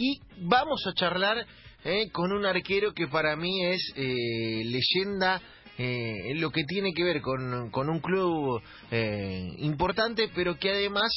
Y 0.00 0.20
vamos 0.42 0.80
a 0.86 0.94
charlar 0.94 1.44
eh, 1.84 2.08
con 2.12 2.30
un 2.30 2.46
arquero 2.46 2.94
que 2.94 3.08
para 3.08 3.34
mí 3.34 3.64
es 3.64 3.82
eh, 3.96 4.62
leyenda 4.64 5.42
eh, 5.76 6.30
en 6.30 6.40
lo 6.40 6.50
que 6.50 6.62
tiene 6.62 6.92
que 6.94 7.02
ver 7.02 7.20
con, 7.20 7.68
con 7.72 7.90
un 7.90 7.98
club 7.98 8.62
eh, 8.92 9.48
importante, 9.58 10.30
pero 10.32 10.56
que 10.56 10.70
además 10.70 11.10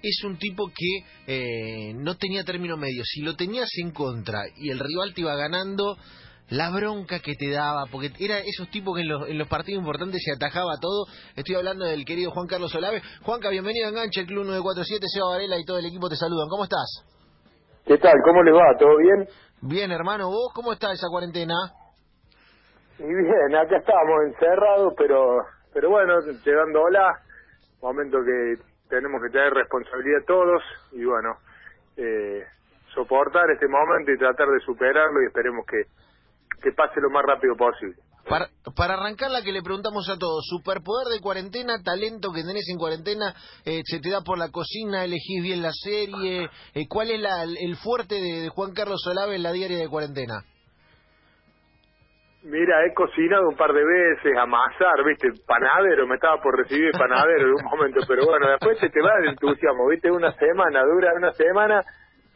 es 0.00 0.22
un 0.22 0.38
tipo 0.38 0.68
que 0.68 1.04
eh, 1.26 1.92
no 1.94 2.16
tenía 2.18 2.44
término 2.44 2.76
medio. 2.76 3.02
Si 3.04 3.20
lo 3.20 3.34
tenías 3.34 3.68
en 3.82 3.90
contra 3.90 4.42
y 4.56 4.70
el 4.70 4.78
rival 4.78 5.12
te 5.12 5.22
iba 5.22 5.34
ganando, 5.34 5.96
la 6.50 6.70
bronca 6.70 7.18
que 7.18 7.34
te 7.34 7.50
daba, 7.50 7.86
porque 7.90 8.12
era 8.20 8.38
esos 8.38 8.70
tipos 8.70 8.94
que 8.94 9.02
en 9.02 9.08
los, 9.08 9.28
en 9.28 9.38
los 9.38 9.48
partidos 9.48 9.80
importantes 9.80 10.22
se 10.24 10.32
atajaba 10.32 10.78
todo. 10.80 11.06
Estoy 11.34 11.56
hablando 11.56 11.84
del 11.84 12.04
querido 12.04 12.30
Juan 12.30 12.46
Carlos 12.46 12.72
Olave. 12.76 13.02
Juanca, 13.22 13.50
bienvenido 13.50 13.86
a 13.86 13.88
Enganche, 13.90 14.20
el 14.20 14.26
Club 14.26 14.44
947, 14.44 15.06
Seba 15.12 15.30
Varela 15.30 15.58
y 15.58 15.64
todo 15.64 15.78
el 15.78 15.86
equipo 15.86 16.08
te 16.08 16.14
saludan. 16.14 16.48
¿Cómo 16.48 16.62
estás? 16.62 17.19
¿Qué 17.90 17.98
tal? 17.98 18.14
¿Cómo 18.22 18.40
le 18.44 18.52
va? 18.52 18.76
¿Todo 18.78 18.98
bien? 18.98 19.26
Bien, 19.62 19.90
hermano. 19.90 20.28
¿Vos 20.28 20.52
cómo 20.54 20.72
está 20.72 20.92
esa 20.92 21.08
cuarentena? 21.10 21.54
Y 23.00 23.02
bien, 23.02 23.56
acá 23.56 23.78
estamos 23.78 24.26
encerrados, 24.26 24.94
pero 24.96 25.38
pero 25.74 25.90
bueno, 25.90 26.20
llegando 26.20 26.82
hola, 26.82 27.18
momento 27.82 28.18
que 28.24 28.62
tenemos 28.88 29.20
que 29.20 29.30
tener 29.30 29.52
responsabilidad 29.52 30.20
todos 30.24 30.62
y 30.92 31.04
bueno, 31.04 31.34
eh, 31.96 32.44
soportar 32.94 33.50
este 33.50 33.66
momento 33.66 34.12
y 34.12 34.18
tratar 34.18 34.46
de 34.46 34.60
superarlo 34.60 35.24
y 35.24 35.26
esperemos 35.26 35.66
que, 35.66 35.82
que 36.62 36.70
pase 36.70 37.00
lo 37.00 37.10
más 37.10 37.24
rápido 37.26 37.56
posible. 37.56 37.96
Para, 38.28 38.46
para 38.76 38.94
arrancar 38.94 39.30
la 39.30 39.42
que 39.42 39.52
le 39.52 39.62
preguntamos 39.62 40.08
a 40.08 40.16
todos, 40.16 40.46
superpoder 40.46 41.08
de 41.12 41.20
cuarentena, 41.20 41.82
talento 41.82 42.32
que 42.32 42.42
tenés 42.42 42.68
en 42.68 42.78
cuarentena, 42.78 43.34
eh, 43.64 43.80
se 43.84 44.00
te 44.00 44.10
da 44.10 44.20
por 44.20 44.38
la 44.38 44.50
cocina, 44.50 45.04
elegís 45.04 45.42
bien 45.42 45.62
la 45.62 45.72
serie, 45.72 46.48
eh, 46.74 46.86
¿cuál 46.88 47.10
es 47.10 47.20
la, 47.20 47.42
el 47.42 47.76
fuerte 47.76 48.20
de, 48.20 48.48
Juan 48.48 48.72
Carlos 48.72 49.04
Olave 49.06 49.36
en 49.36 49.42
la 49.42 49.52
diaria 49.52 49.78
de 49.78 49.88
cuarentena? 49.88 50.44
Mira, 52.42 52.86
he 52.86 52.94
cocinado 52.94 53.48
un 53.48 53.56
par 53.56 53.72
de 53.72 53.84
veces, 53.84 54.32
amasar, 54.38 55.04
viste, 55.04 55.28
panadero, 55.46 56.06
me 56.06 56.14
estaba 56.14 56.40
por 56.40 56.56
recibir 56.56 56.90
panadero 56.92 57.48
en 57.48 57.54
un 57.54 57.64
momento, 57.64 58.00
pero 58.08 58.24
bueno, 58.24 58.48
después 58.48 58.78
se 58.78 58.88
te 58.88 59.02
va 59.02 59.10
el 59.20 59.28
entusiasmo, 59.28 59.88
viste, 59.88 60.10
una 60.10 60.32
semana, 60.32 60.82
dura 60.84 61.12
una 61.16 61.32
semana 61.32 61.84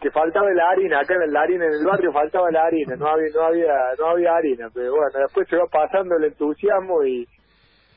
que 0.01 0.11
faltaba 0.11 0.47
la 0.53 0.69
harina, 0.71 1.01
acá 1.01 1.15
en 1.15 1.33
la 1.33 1.41
harina 1.41 1.67
en 1.67 1.73
el 1.73 1.87
barrio 1.87 2.13
faltaba 2.13 2.51
la 2.51 2.65
harina, 2.65 2.97
no 2.97 3.09
había, 3.09 3.29
no 3.35 3.43
había, 3.43 3.75
no 3.99 4.07
había 4.11 4.37
harina, 4.37 4.69
pero 4.75 4.91
bueno, 4.93 5.19
después 5.19 5.49
se 5.49 5.57
va 5.57 5.67
pasando 5.71 6.17
el 6.17 6.25
entusiasmo 6.25 7.05
y, 7.05 7.27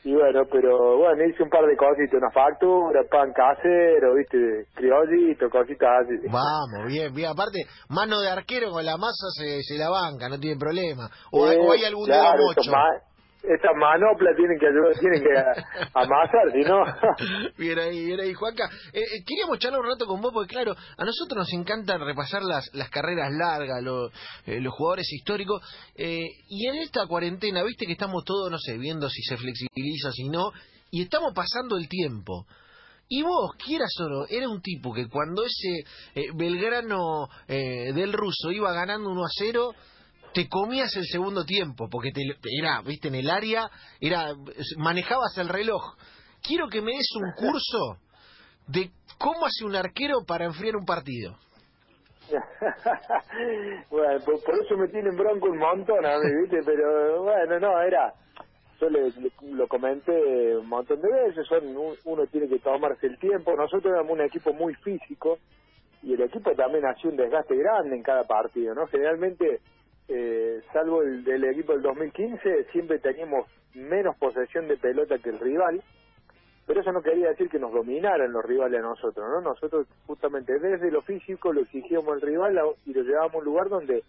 y 0.04 0.14
bueno, 0.14 0.42
pero 0.50 0.96
bueno, 0.96 1.24
hice 1.24 1.42
un 1.42 1.50
par 1.50 1.66
de 1.66 1.76
cositas, 1.76 2.14
una 2.14 2.30
factura, 2.30 3.02
pan 3.10 3.32
casero, 3.32 4.14
viste, 4.14 4.38
criollito, 4.74 5.50
cositas 5.50 5.90
así. 6.04 6.26
Vamos, 6.30 6.86
bien, 6.86 7.12
bien. 7.12 7.28
Aparte, 7.30 7.66
mano 7.90 8.20
de 8.20 8.30
arquero 8.30 8.70
con 8.70 8.86
la 8.86 8.96
masa 8.96 9.28
se, 9.36 9.62
se 9.62 9.76
la 9.76 9.90
banca, 9.90 10.28
no 10.28 10.38
tiene 10.38 10.56
problema. 10.58 11.10
O, 11.32 11.46
hay, 11.46 11.58
o 11.58 11.72
hay 11.72 11.84
algún 11.84 12.06
dedo 12.06 12.20
claro, 12.20 12.42
mocho. 12.46 12.70
Esas 13.54 13.76
ma- 13.76 13.94
Esas 13.94 14.00
manoplas 14.00 14.36
tienen 14.36 14.58
que 14.58 14.66
ayudar, 14.66 14.98
tienen 14.98 15.22
que 15.22 15.30
amasar, 15.94 16.52
si 16.52 16.60
no... 16.60 16.84
Bien 17.56 17.78
ahí, 17.78 18.04
bien 18.06 18.20
ahí, 18.20 18.32
Juanca. 18.34 18.68
Eh, 18.92 19.00
eh, 19.00 19.24
queríamos 19.26 19.58
charlar 19.58 19.80
un 19.80 19.86
rato 19.86 20.06
con 20.06 20.20
vos, 20.20 20.32
porque 20.32 20.54
claro, 20.54 20.72
a 20.74 21.04
nosotros 21.04 21.38
nos 21.38 21.52
encanta 21.52 21.96
repasar 21.98 22.42
las, 22.42 22.68
las 22.74 22.90
carreras 22.90 23.32
largas, 23.32 23.82
lo- 23.82 24.08
eh, 24.46 24.60
los 24.60 24.72
jugadores 24.74 25.10
históricos, 25.12 25.60
eh, 25.96 26.26
y 26.48 26.66
en 26.66 26.76
esta 26.76 27.06
cuarentena, 27.06 27.62
viste 27.62 27.86
que 27.86 27.92
estamos 27.92 28.24
todos, 28.24 28.50
no 28.50 28.58
sé, 28.58 28.76
viendo 28.78 29.08
si 29.08 29.22
se 29.22 29.36
flexibiliza, 29.36 30.12
si 30.12 30.28
no, 30.28 30.52
y 30.90 31.02
estamos 31.02 31.32
pasando 31.34 31.76
el 31.76 31.88
tiempo. 31.88 32.46
Y 33.10 33.22
vos, 33.22 33.52
quieras 33.64 33.90
o 34.00 34.08
no, 34.08 34.26
era 34.28 34.48
un 34.48 34.60
tipo 34.60 34.92
que 34.92 35.08
cuando 35.08 35.42
ese 35.42 36.30
Belgrano 36.34 37.26
eh, 37.46 37.92
del 37.94 38.12
ruso 38.12 38.50
iba 38.50 38.72
ganando 38.72 39.08
1 39.10 39.24
a 39.24 39.28
0, 39.38 39.70
te 40.34 40.48
comías 40.48 40.94
el 40.96 41.04
segundo 41.06 41.44
tiempo, 41.44 41.88
porque 41.90 42.10
te, 42.12 42.22
era, 42.60 42.80
viste, 42.82 43.08
en 43.08 43.14
el 43.16 43.30
área, 43.30 43.68
era 44.00 44.32
manejabas 44.76 45.36
el 45.38 45.48
reloj. 45.48 45.82
Quiero 46.42 46.68
que 46.68 46.80
me 46.82 46.92
des 46.92 47.08
un 47.16 47.32
curso 47.36 47.96
de 48.68 48.90
cómo 49.18 49.46
hace 49.46 49.64
un 49.64 49.74
arquero 49.76 50.18
para 50.26 50.44
enfriar 50.44 50.76
un 50.76 50.84
partido. 50.84 51.36
bueno, 53.90 54.20
por, 54.24 54.42
por 54.44 54.54
eso 54.62 54.76
me 54.76 54.88
tienen 54.88 55.16
bronco 55.16 55.48
un 55.48 55.58
montón 55.58 56.04
a 56.04 56.18
mí, 56.18 56.42
¿viste? 56.42 56.58
Pero 56.64 57.22
bueno, 57.22 57.58
no, 57.58 57.80
era... 57.80 58.12
Yo 58.80 58.88
le, 58.90 59.10
le- 59.10 59.32
lo 59.54 59.66
comenté 59.66 60.12
un 60.56 60.68
montón 60.68 61.00
de 61.00 61.08
veces, 61.26 61.44
son 61.48 61.66
un- 61.76 61.96
uno 62.04 62.26
tiene 62.26 62.48
que 62.48 62.58
tomarse 62.60 63.06
el 63.08 63.18
tiempo. 63.18 63.56
Nosotros 63.56 63.92
éramos 63.92 64.12
un 64.12 64.20
equipo 64.20 64.52
muy 64.52 64.72
físico 64.74 65.38
y 66.02 66.12
el 66.14 66.20
equipo 66.22 66.52
también 66.54 66.84
hacía 66.86 67.10
un 67.10 67.16
desgaste 67.16 67.56
grande 67.56 67.96
en 67.96 68.02
cada 68.04 68.22
partido, 68.24 68.74
¿no? 68.74 68.86
Generalmente, 68.86 69.60
eh, 70.08 70.62
salvo 70.72 71.02
el 71.02 71.22
del 71.22 71.44
equipo 71.44 71.72
del 71.72 71.82
2015, 71.82 72.64
siempre 72.72 72.98
teníamos 72.98 73.46
menos 73.74 74.16
posesión 74.16 74.66
de 74.66 74.78
pelota 74.78 75.18
que 75.18 75.28
el 75.28 75.38
rival, 75.38 75.82
pero 76.66 76.80
eso 76.80 76.92
no 76.92 77.02
quería 77.02 77.28
decir 77.28 77.48
que 77.48 77.58
nos 77.58 77.72
dominaran 77.72 78.32
los 78.32 78.44
rivales 78.44 78.80
a 78.80 78.82
nosotros, 78.82 79.26
¿no? 79.28 79.40
Nosotros 79.40 79.86
justamente 80.06 80.58
desde 80.58 80.90
lo 80.90 81.02
físico 81.02 81.52
lo 81.52 81.60
exigíamos 81.60 82.14
al 82.14 82.20
rival 82.22 82.58
y 82.86 82.94
lo 82.94 83.02
llevábamos 83.02 83.34
a 83.34 83.38
un 83.38 83.44
lugar 83.44 83.68
donde 83.68 84.02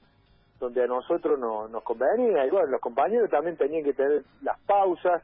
donde 0.59 0.83
a 0.83 0.87
nosotros 0.87 1.39
no, 1.39 1.69
nos 1.69 1.83
convenía 1.83 2.45
y 2.45 2.49
bueno, 2.49 2.67
los 2.67 2.81
compañeros 2.81 3.29
también 3.29 3.55
tenían 3.55 3.83
que 3.83 3.93
tener 3.93 4.23
las 4.41 4.59
pausas 4.61 5.23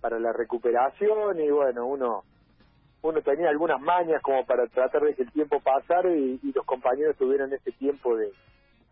para 0.00 0.18
la 0.18 0.32
recuperación 0.32 1.38
y 1.40 1.48
bueno, 1.48 1.86
uno 1.86 2.24
uno 3.02 3.20
tenía 3.22 3.50
algunas 3.50 3.80
mañas 3.80 4.20
como 4.22 4.44
para 4.46 4.66
tratar 4.66 5.02
de 5.02 5.14
que 5.14 5.22
el 5.22 5.30
tiempo 5.30 5.60
pasara 5.60 6.10
y, 6.10 6.40
y 6.42 6.52
los 6.52 6.64
compañeros 6.64 7.16
tuvieran 7.16 7.52
ese 7.52 7.70
tiempo 7.72 8.16
de, 8.16 8.32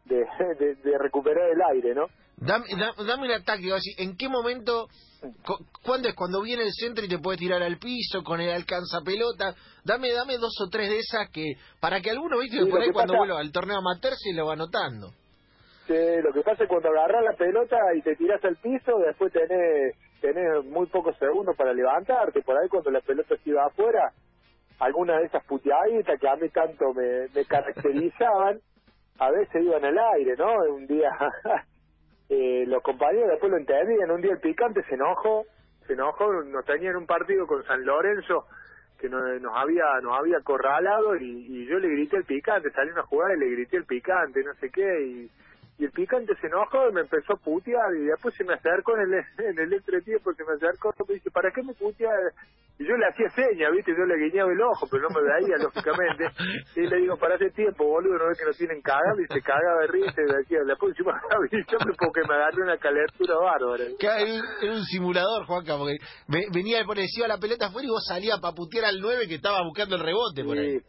de, 0.04 0.16
de, 0.58 0.74
de 0.76 0.98
recuperar 0.98 1.50
el 1.50 1.60
aire, 1.74 1.94
¿no? 1.94 2.06
Dame, 2.36 2.64
da- 2.76 2.94
dame 3.04 3.26
una 3.26 3.42
táctica, 3.44 3.76
así, 3.76 3.90
¿en 3.98 4.16
qué 4.16 4.28
momento, 4.28 4.88
cu- 5.44 5.64
cuándo 5.84 6.08
es 6.08 6.14
cuando 6.14 6.42
viene 6.42 6.64
el 6.64 6.72
centro 6.72 7.04
y 7.04 7.08
te 7.08 7.18
puede 7.18 7.38
tirar 7.38 7.62
al 7.62 7.78
piso 7.78 8.22
con 8.24 8.40
el 8.40 8.50
alcanza 8.50 9.00
pelota? 9.04 9.54
Dame, 9.84 10.12
dame 10.12 10.38
dos 10.38 10.52
o 10.60 10.68
tres 10.68 10.88
de 10.90 10.98
esas 10.98 11.30
que, 11.30 11.44
para 11.80 12.00
que 12.00 12.10
alguno, 12.10 12.38
viste, 12.38 12.58
Sí, 12.64 12.70
por 12.70 12.80
ahí 12.82 12.90
cuando 12.90 13.14
vuelva 13.16 13.38
al 13.38 13.52
torneo 13.52 13.78
amateur 13.78 14.14
se 14.16 14.32
lo 14.32 14.46
va 14.46 14.54
anotando. 14.54 15.10
Sí, 15.86 15.94
lo 16.22 16.32
que 16.32 16.40
pasa 16.42 16.62
es 16.64 16.68
cuando 16.68 16.88
agarras 16.88 17.22
la 17.24 17.36
pelota 17.36 17.76
y 17.96 18.02
te 18.02 18.16
tiras 18.16 18.42
al 18.44 18.56
piso, 18.56 18.98
después 19.06 19.32
tenés, 19.32 19.94
tenés 20.20 20.64
muy 20.64 20.86
pocos 20.86 21.16
segundos 21.18 21.54
para 21.56 21.72
levantarte. 21.72 22.40
Por 22.42 22.56
ahí 22.56 22.68
cuando 22.68 22.90
la 22.90 23.00
pelota 23.00 23.36
se 23.36 23.50
iba 23.50 23.66
afuera, 23.66 24.12
algunas 24.78 25.20
de 25.20 25.26
esas 25.26 25.44
puteaditas 25.44 26.18
que 26.20 26.28
a 26.28 26.36
mí 26.36 26.48
tanto 26.50 26.92
me, 26.94 27.28
me 27.34 27.44
caracterizaban, 27.44 28.60
a 29.18 29.30
veces 29.30 29.62
iban 29.62 29.84
al 29.84 29.98
aire, 30.14 30.34
¿no? 30.36 30.54
Un 30.74 30.86
día 30.86 31.10
eh, 32.28 32.64
los 32.66 32.82
compañeros 32.82 33.30
después 33.30 33.50
lo 33.50 33.58
entendían, 33.58 34.10
un 34.10 34.20
día 34.20 34.32
el 34.32 34.40
picante 34.40 34.82
se 34.84 34.94
enojó, 34.94 35.44
se 35.86 35.94
enojó, 35.94 36.32
nos 36.44 36.64
tenían 36.64 36.96
un 36.96 37.06
partido 37.06 37.46
con 37.46 37.64
San 37.64 37.84
Lorenzo 37.84 38.46
que 38.98 39.08
nos, 39.08 39.22
nos 39.40 39.56
había 39.56 39.84
nos 40.02 40.18
había 40.18 40.38
acorralado 40.38 41.16
y, 41.16 41.46
y 41.48 41.66
yo 41.66 41.78
le 41.78 41.88
grité 41.88 42.18
al 42.18 42.24
picante, 42.24 42.70
salí 42.70 42.90
a 42.96 43.02
jugar 43.02 43.36
y 43.36 43.40
le 43.40 43.50
grité 43.50 43.78
al 43.78 43.84
picante, 43.84 44.42
no 44.44 44.54
sé 44.54 44.70
qué, 44.70 45.02
y, 45.04 45.30
y 45.78 45.84
el 45.84 45.90
picante 45.90 46.34
se 46.40 46.46
enojó 46.46 46.88
y 46.90 46.92
me 46.92 47.00
empezó 47.02 47.32
a 47.34 47.36
putear 47.36 47.94
y 47.98 48.04
después 48.06 48.34
se 48.36 48.44
me 48.44 48.54
acercó 48.54 48.92
en 48.96 49.12
el, 49.14 49.24
en 49.50 49.58
el 49.58 49.72
entretiempo, 49.72 50.32
se 50.34 50.44
me 50.44 50.52
acercó 50.54 50.92
y 50.98 51.08
me 51.08 51.14
dice, 51.14 51.30
¿para 51.30 51.50
qué 51.50 51.62
me 51.62 51.74
puteas? 51.74 52.12
Y 52.78 52.84
yo 52.88 52.96
le 52.96 53.06
hacía 53.06 53.28
señas, 53.30 53.70
¿viste? 53.72 53.92
Yo 53.92 54.04
le 54.06 54.16
guiñaba 54.16 54.50
el 54.50 54.60
ojo, 54.62 54.86
pero 54.90 55.08
no 55.08 55.10
me 55.14 55.22
veía, 55.22 55.56
lógicamente. 55.62 56.24
Y 56.74 56.86
le 56.86 56.96
digo, 56.98 57.16
para 57.18 57.34
ese 57.36 57.50
tiempo, 57.50 57.84
boludo, 57.84 58.18
¿no 58.18 58.28
ves 58.28 58.38
que 58.38 58.46
nos 58.46 58.56
tienen 58.56 58.80
cagado? 58.80 59.20
Y 59.20 59.26
se 59.32 59.40
cagaba 59.42 59.82
de 59.82 59.86
risa 59.88 60.14
y 60.22 60.32
decía, 60.32 60.58
la 60.64 60.76
próxima 60.76 61.12
avísame 61.30 61.92
porque 61.98 62.20
me 62.28 62.34
agarré 62.34 62.62
una 62.62 62.78
calentura 62.78 63.36
bárbara. 63.36 63.84
Era 64.62 64.72
un 64.72 64.84
simulador, 64.84 65.46
Juanca, 65.46 65.76
porque 65.76 65.96
ve- 66.28 66.48
venía 66.52 66.84
por 66.84 66.98
encima 66.98 67.28
la 67.28 67.38
pelota 67.38 67.66
afuera 67.66 67.86
y 67.86 67.90
vos 67.90 68.04
salías 68.08 68.38
para 68.40 68.54
putear 68.54 68.86
al 68.86 69.00
9 69.00 69.28
que 69.28 69.34
estaba 69.36 69.62
buscando 69.64 69.96
el 69.96 70.02
rebote 70.02 70.42
por 70.44 70.56
ahí. 70.58 70.76
Y, 70.76 70.80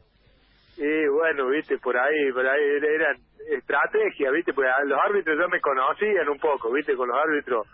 y 0.77 1.07
bueno, 1.07 1.47
viste, 1.49 1.77
por 1.77 1.95
ahí, 1.97 2.31
por 2.33 2.45
ahí 2.47 2.61
eran 2.95 3.17
estrategias, 3.49 4.31
viste, 4.33 4.53
porque 4.53 4.69
a 4.69 4.83
los 4.85 4.99
árbitros 4.99 5.37
ya 5.39 5.47
me 5.47 5.59
conocían 5.61 6.29
un 6.29 6.39
poco, 6.39 6.71
viste, 6.71 6.95
con 6.95 7.07
los 7.09 7.17
árbitros 7.17 7.67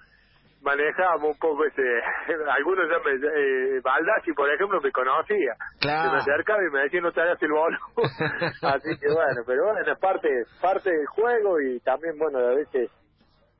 manejábamos 0.61 1.35
un 1.35 1.39
poco 1.39 1.63
ese, 1.65 1.81
algunos 2.51 2.85
ya 2.89 2.99
me, 2.99 3.15
eh, 3.15 3.79
Baldassi, 3.81 4.33
por 4.33 4.49
ejemplo, 4.53 4.81
me 4.81 4.91
conocía, 4.91 5.53
Claro. 5.79 6.09
se 6.09 6.15
me 6.15 6.17
acercaba 6.21 6.59
y 6.67 6.71
me 6.73 6.81
decía 6.81 6.99
no 7.01 7.11
te 7.13 7.21
hagas 7.21 7.41
el 7.41 7.51
bolo, 7.51 7.77
así 8.61 8.89
que 8.99 9.07
bueno, 9.07 9.41
pero 9.45 9.63
bueno, 9.65 9.79
es 9.91 9.99
parte, 9.99 10.27
parte 10.61 10.91
del 10.91 11.07
juego 11.07 11.61
y 11.61 11.79
también, 11.79 12.17
bueno, 12.17 12.39
a 12.39 12.55
veces 12.55 12.91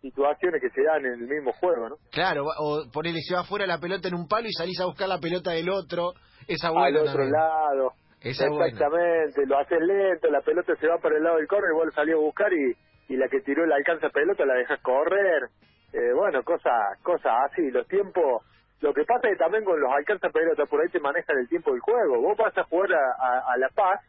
situaciones 0.02 0.62
que 0.62 0.70
se 0.70 0.82
dan 0.84 1.06
en 1.06 1.14
el 1.14 1.28
mismo 1.28 1.52
juego, 1.54 1.90
¿no? 1.90 1.96
Claro, 2.12 2.44
o 2.60 2.84
ponele, 2.92 3.20
se 3.22 3.34
va 3.36 3.42
afuera 3.42 3.66
la 3.66 3.80
pelota 3.80 4.08
en 4.08 4.16
un 4.16 4.28
palo 4.28 4.48
y 4.48 4.54
salís 4.54 4.80
a 4.82 4.86
buscar 4.86 5.08
la 5.10 5.20
pelota 5.20 5.52
del 5.52 5.70
otro. 5.70 6.14
Esa 6.48 6.68
al 6.70 6.74
buena 6.74 7.00
otro 7.02 7.12
también. 7.14 7.32
lado. 7.32 7.92
Exactamente, 8.22 9.46
lo 9.46 9.58
haces 9.58 9.80
lento, 9.82 10.30
la 10.30 10.42
pelota 10.42 10.76
se 10.76 10.88
va 10.88 10.98
para 10.98 11.18
el 11.18 11.24
lado 11.24 11.38
del 11.38 11.48
corner, 11.48 11.72
igual 11.72 11.92
salió 11.94 12.18
a 12.18 12.22
buscar 12.22 12.52
y, 12.54 12.76
y 13.08 13.18
la 13.18 13.28
que 13.30 13.42
tiró 13.42 13.66
la 13.66 13.76
alcanza 13.76 14.10
pelota 14.10 14.46
la 14.46 14.56
dejas 14.56 14.82
correr. 14.82 15.50
Eh, 15.94 16.14
bueno, 16.14 16.44
cosas 16.44 16.74
cosas 17.02 17.34
así, 17.50 17.72
los 17.72 17.88
tiempos. 17.88 18.44
Lo 18.82 18.94
que 18.94 19.04
pasa 19.06 19.28
que 19.30 19.36
también 19.36 19.64
con 19.64 19.80
los 19.80 19.92
alcanza 19.92 20.30
pelota 20.30 20.66
por 20.66 20.82
ahí 20.82 20.90
te 20.90 21.00
manejan 21.00 21.38
el 21.40 21.48
tiempo 21.50 21.72
del 21.72 21.82
juego. 21.82 22.22
Vos 22.22 22.38
vas 22.38 22.58
a 22.58 22.64
jugar 22.64 22.92
a, 22.94 22.98
a- 23.20 23.54
a 23.54 23.58
La 23.58 23.70
Paz 23.70 24.02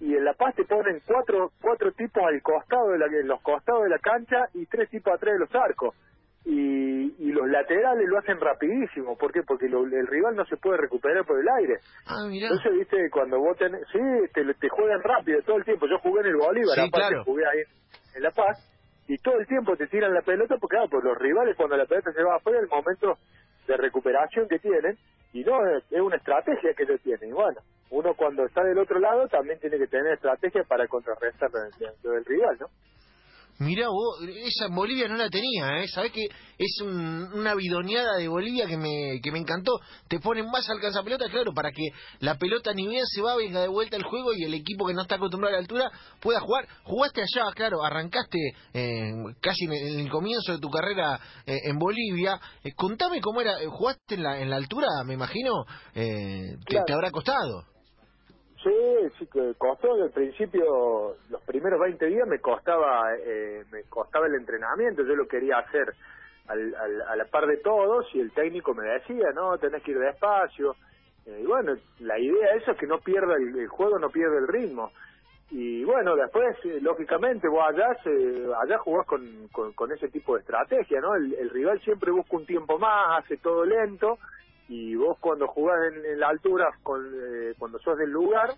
y 0.00 0.14
en 0.16 0.24
La 0.24 0.32
Paz 0.34 0.54
te 0.54 0.64
ponen 0.64 1.00
cuatro 1.06 1.50
cuatro 1.60 1.92
tipos 1.92 2.22
al 2.22 2.40
costado 2.42 2.90
de 2.90 2.98
la, 2.98 3.06
en 3.06 3.28
los 3.28 3.40
costados 3.42 3.82
de 3.84 3.90
la 3.90 3.98
cancha 3.98 4.46
y 4.54 4.66
tres 4.66 4.88
tipos 4.90 5.12
atrás 5.14 5.34
de 5.34 5.40
los 5.40 5.54
arcos 5.54 5.94
y, 6.44 7.14
y 7.28 7.32
los 7.32 7.46
laterales 7.48 8.08
lo 8.08 8.18
hacen 8.18 8.40
rapidísimo 8.40 9.16
¿por 9.18 9.32
qué? 9.32 9.42
porque 9.46 9.68
lo- 9.68 9.84
el 9.84 10.06
rival 10.06 10.34
no 10.36 10.44
se 10.46 10.56
puede 10.56 10.78
recuperar 10.78 11.24
por 11.26 11.38
el 11.38 11.46
aire 11.58 11.74
Ah, 12.06 12.26
mirá. 12.28 12.48
entonces 12.48 12.72
viste 12.72 13.10
cuando 13.10 13.38
vos 13.38 13.56
tenés 13.58 13.82
sí 13.92 13.98
te, 14.32 14.44
te 14.54 14.68
juegan 14.68 15.02
rápido 15.02 15.40
todo 15.42 15.56
el 15.58 15.64
tiempo 15.64 15.86
yo 15.86 15.98
jugué 15.98 16.20
en 16.20 16.26
el 16.28 16.36
Bolívar 16.36 16.74
Sí, 16.76 16.80
aparte 16.80 17.08
claro. 17.08 17.24
jugué 17.24 17.44
ahí 17.46 17.62
en 18.16 18.22
La 18.22 18.30
Paz 18.30 18.56
y 19.06 19.18
todo 19.18 19.38
el 19.38 19.46
tiempo 19.46 19.76
te 19.76 19.86
tiran 19.88 20.14
la 20.14 20.22
pelota 20.22 20.56
porque 20.60 20.76
claro, 20.76 20.88
pues 20.90 21.04
los 21.04 21.18
rivales 21.18 21.56
cuando 21.56 21.76
la 21.76 21.84
pelota 21.86 22.12
se 22.12 22.22
va 22.22 22.36
afuera 22.36 22.60
el 22.60 22.68
momento 22.68 23.18
de 23.66 23.76
recuperación 23.76 24.48
que 24.48 24.58
tienen 24.58 24.96
y 25.32 25.44
no 25.44 25.54
es, 25.76 25.84
es 25.92 26.00
una 26.00 26.16
estrategia 26.16 26.72
que 26.74 26.84
ellos 26.84 27.00
tienen 27.02 27.28
y 27.28 27.32
bueno 27.32 27.60
uno 27.90 28.14
cuando 28.14 28.44
está 28.46 28.62
del 28.64 28.78
otro 28.78 28.98
lado 28.98 29.26
también 29.28 29.58
tiene 29.60 29.76
que 29.78 29.88
tener 29.88 30.12
estrategia 30.14 30.62
para 30.64 30.86
contrarrestar 30.88 31.50
lo 32.02 32.10
del 32.12 32.24
rival 32.24 32.56
¿no? 32.60 32.66
Mirá 33.60 33.88
vos, 33.88 34.18
esa 34.26 34.66
en 34.68 34.74
Bolivia 34.74 35.06
no 35.06 35.16
la 35.16 35.28
tenía, 35.28 35.82
¿eh? 35.82 35.88
Sabés 35.88 36.12
que 36.12 36.24
es 36.24 36.80
un- 36.80 37.30
una 37.34 37.54
bidoneada 37.54 38.16
de 38.16 38.26
Bolivia 38.26 38.66
que 38.66 38.78
me, 38.78 39.20
que 39.22 39.30
me 39.30 39.38
encantó. 39.38 39.72
Te 40.08 40.18
ponen 40.18 40.46
más 40.50 40.68
alcanzapelota, 40.70 41.28
claro, 41.28 41.52
para 41.52 41.70
que 41.70 41.82
la 42.20 42.36
pelota 42.36 42.72
ni 42.72 42.86
bien 42.88 43.04
se 43.06 43.20
va, 43.20 43.36
venga 43.36 43.60
de 43.60 43.68
vuelta 43.68 43.98
el 43.98 44.02
juego 44.02 44.32
y 44.34 44.44
el 44.44 44.54
equipo 44.54 44.86
que 44.86 44.94
no 44.94 45.02
está 45.02 45.16
acostumbrado 45.16 45.54
a 45.54 45.58
la 45.58 45.62
altura 45.62 45.90
pueda 46.20 46.40
jugar. 46.40 46.66
Jugaste 46.84 47.20
allá, 47.20 47.52
claro, 47.54 47.84
arrancaste 47.84 48.38
eh, 48.72 49.12
casi 49.42 49.66
en 49.66 49.72
el, 49.74 49.86
en 49.94 50.00
el 50.00 50.10
comienzo 50.10 50.52
de 50.52 50.58
tu 50.58 50.70
carrera 50.70 51.20
eh, 51.44 51.58
en 51.64 51.78
Bolivia. 51.78 52.40
Eh, 52.64 52.72
contame 52.74 53.20
cómo 53.20 53.42
era, 53.42 53.60
eh, 53.60 53.66
¿jugaste 53.66 54.14
en 54.14 54.22
la, 54.22 54.40
en 54.40 54.48
la 54.48 54.56
altura, 54.56 54.86
me 55.04 55.12
imagino? 55.12 55.52
Eh, 55.94 56.56
te, 56.60 56.64
Claro. 56.64 56.84
te 56.86 56.92
habrá 56.94 57.10
costado. 57.10 57.64
Sí, 58.62 59.08
sí 59.18 59.26
que 59.28 59.54
costó 59.56 59.94
al 59.94 60.10
principio, 60.10 61.16
los 61.30 61.42
primeros 61.44 61.80
20 61.80 62.06
días 62.06 62.28
me 62.28 62.40
costaba, 62.40 63.14
eh, 63.18 63.64
me 63.72 63.84
costaba 63.84 64.26
el 64.26 64.34
entrenamiento, 64.34 65.02
yo 65.02 65.14
lo 65.16 65.26
quería 65.26 65.58
hacer 65.58 65.94
al, 66.48 66.74
al- 66.74 67.02
a 67.02 67.16
la 67.16 67.24
par 67.26 67.46
de 67.46 67.56
todos 67.58 68.06
y 68.14 68.20
el 68.20 68.32
técnico 68.32 68.74
me 68.74 68.84
decía, 68.84 69.28
no, 69.34 69.56
tenés 69.58 69.82
que 69.82 69.92
ir 69.92 69.98
despacio. 69.98 70.74
Eh, 71.26 71.40
y 71.42 71.46
bueno, 71.46 71.74
la 72.00 72.18
idea 72.18 72.52
de 72.52 72.58
eso 72.58 72.72
es 72.72 72.78
que 72.78 72.86
no 72.86 72.98
pierda 72.98 73.34
el, 73.36 73.58
el 73.58 73.68
juego, 73.68 73.98
no 73.98 74.10
pierda 74.10 74.36
el 74.38 74.48
ritmo. 74.48 74.90
Y 75.50 75.82
bueno, 75.84 76.14
después, 76.14 76.56
eh, 76.64 76.80
lógicamente, 76.82 77.48
vos 77.48 77.64
allá, 77.66 77.86
allá 78.62 78.78
jugás 78.78 79.06
con, 79.06 79.48
con, 79.52 79.72
con 79.72 79.90
ese 79.92 80.08
tipo 80.08 80.34
de 80.34 80.40
estrategia, 80.40 81.00
¿no? 81.00 81.14
El, 81.14 81.32
el 81.34 81.50
rival 81.50 81.80
siempre 81.80 82.10
busca 82.12 82.36
un 82.36 82.46
tiempo 82.46 82.78
más, 82.78 83.24
hace 83.24 83.38
todo 83.38 83.64
lento, 83.64 84.18
y 84.70 84.94
vos 84.94 85.18
cuando 85.18 85.48
jugás 85.48 85.76
en, 85.92 86.04
en 86.06 86.20
la 86.20 86.28
altura, 86.28 86.70
con, 86.84 87.04
eh, 87.04 87.54
cuando 87.58 87.80
sos 87.80 87.98
del 87.98 88.10
lugar, 88.10 88.50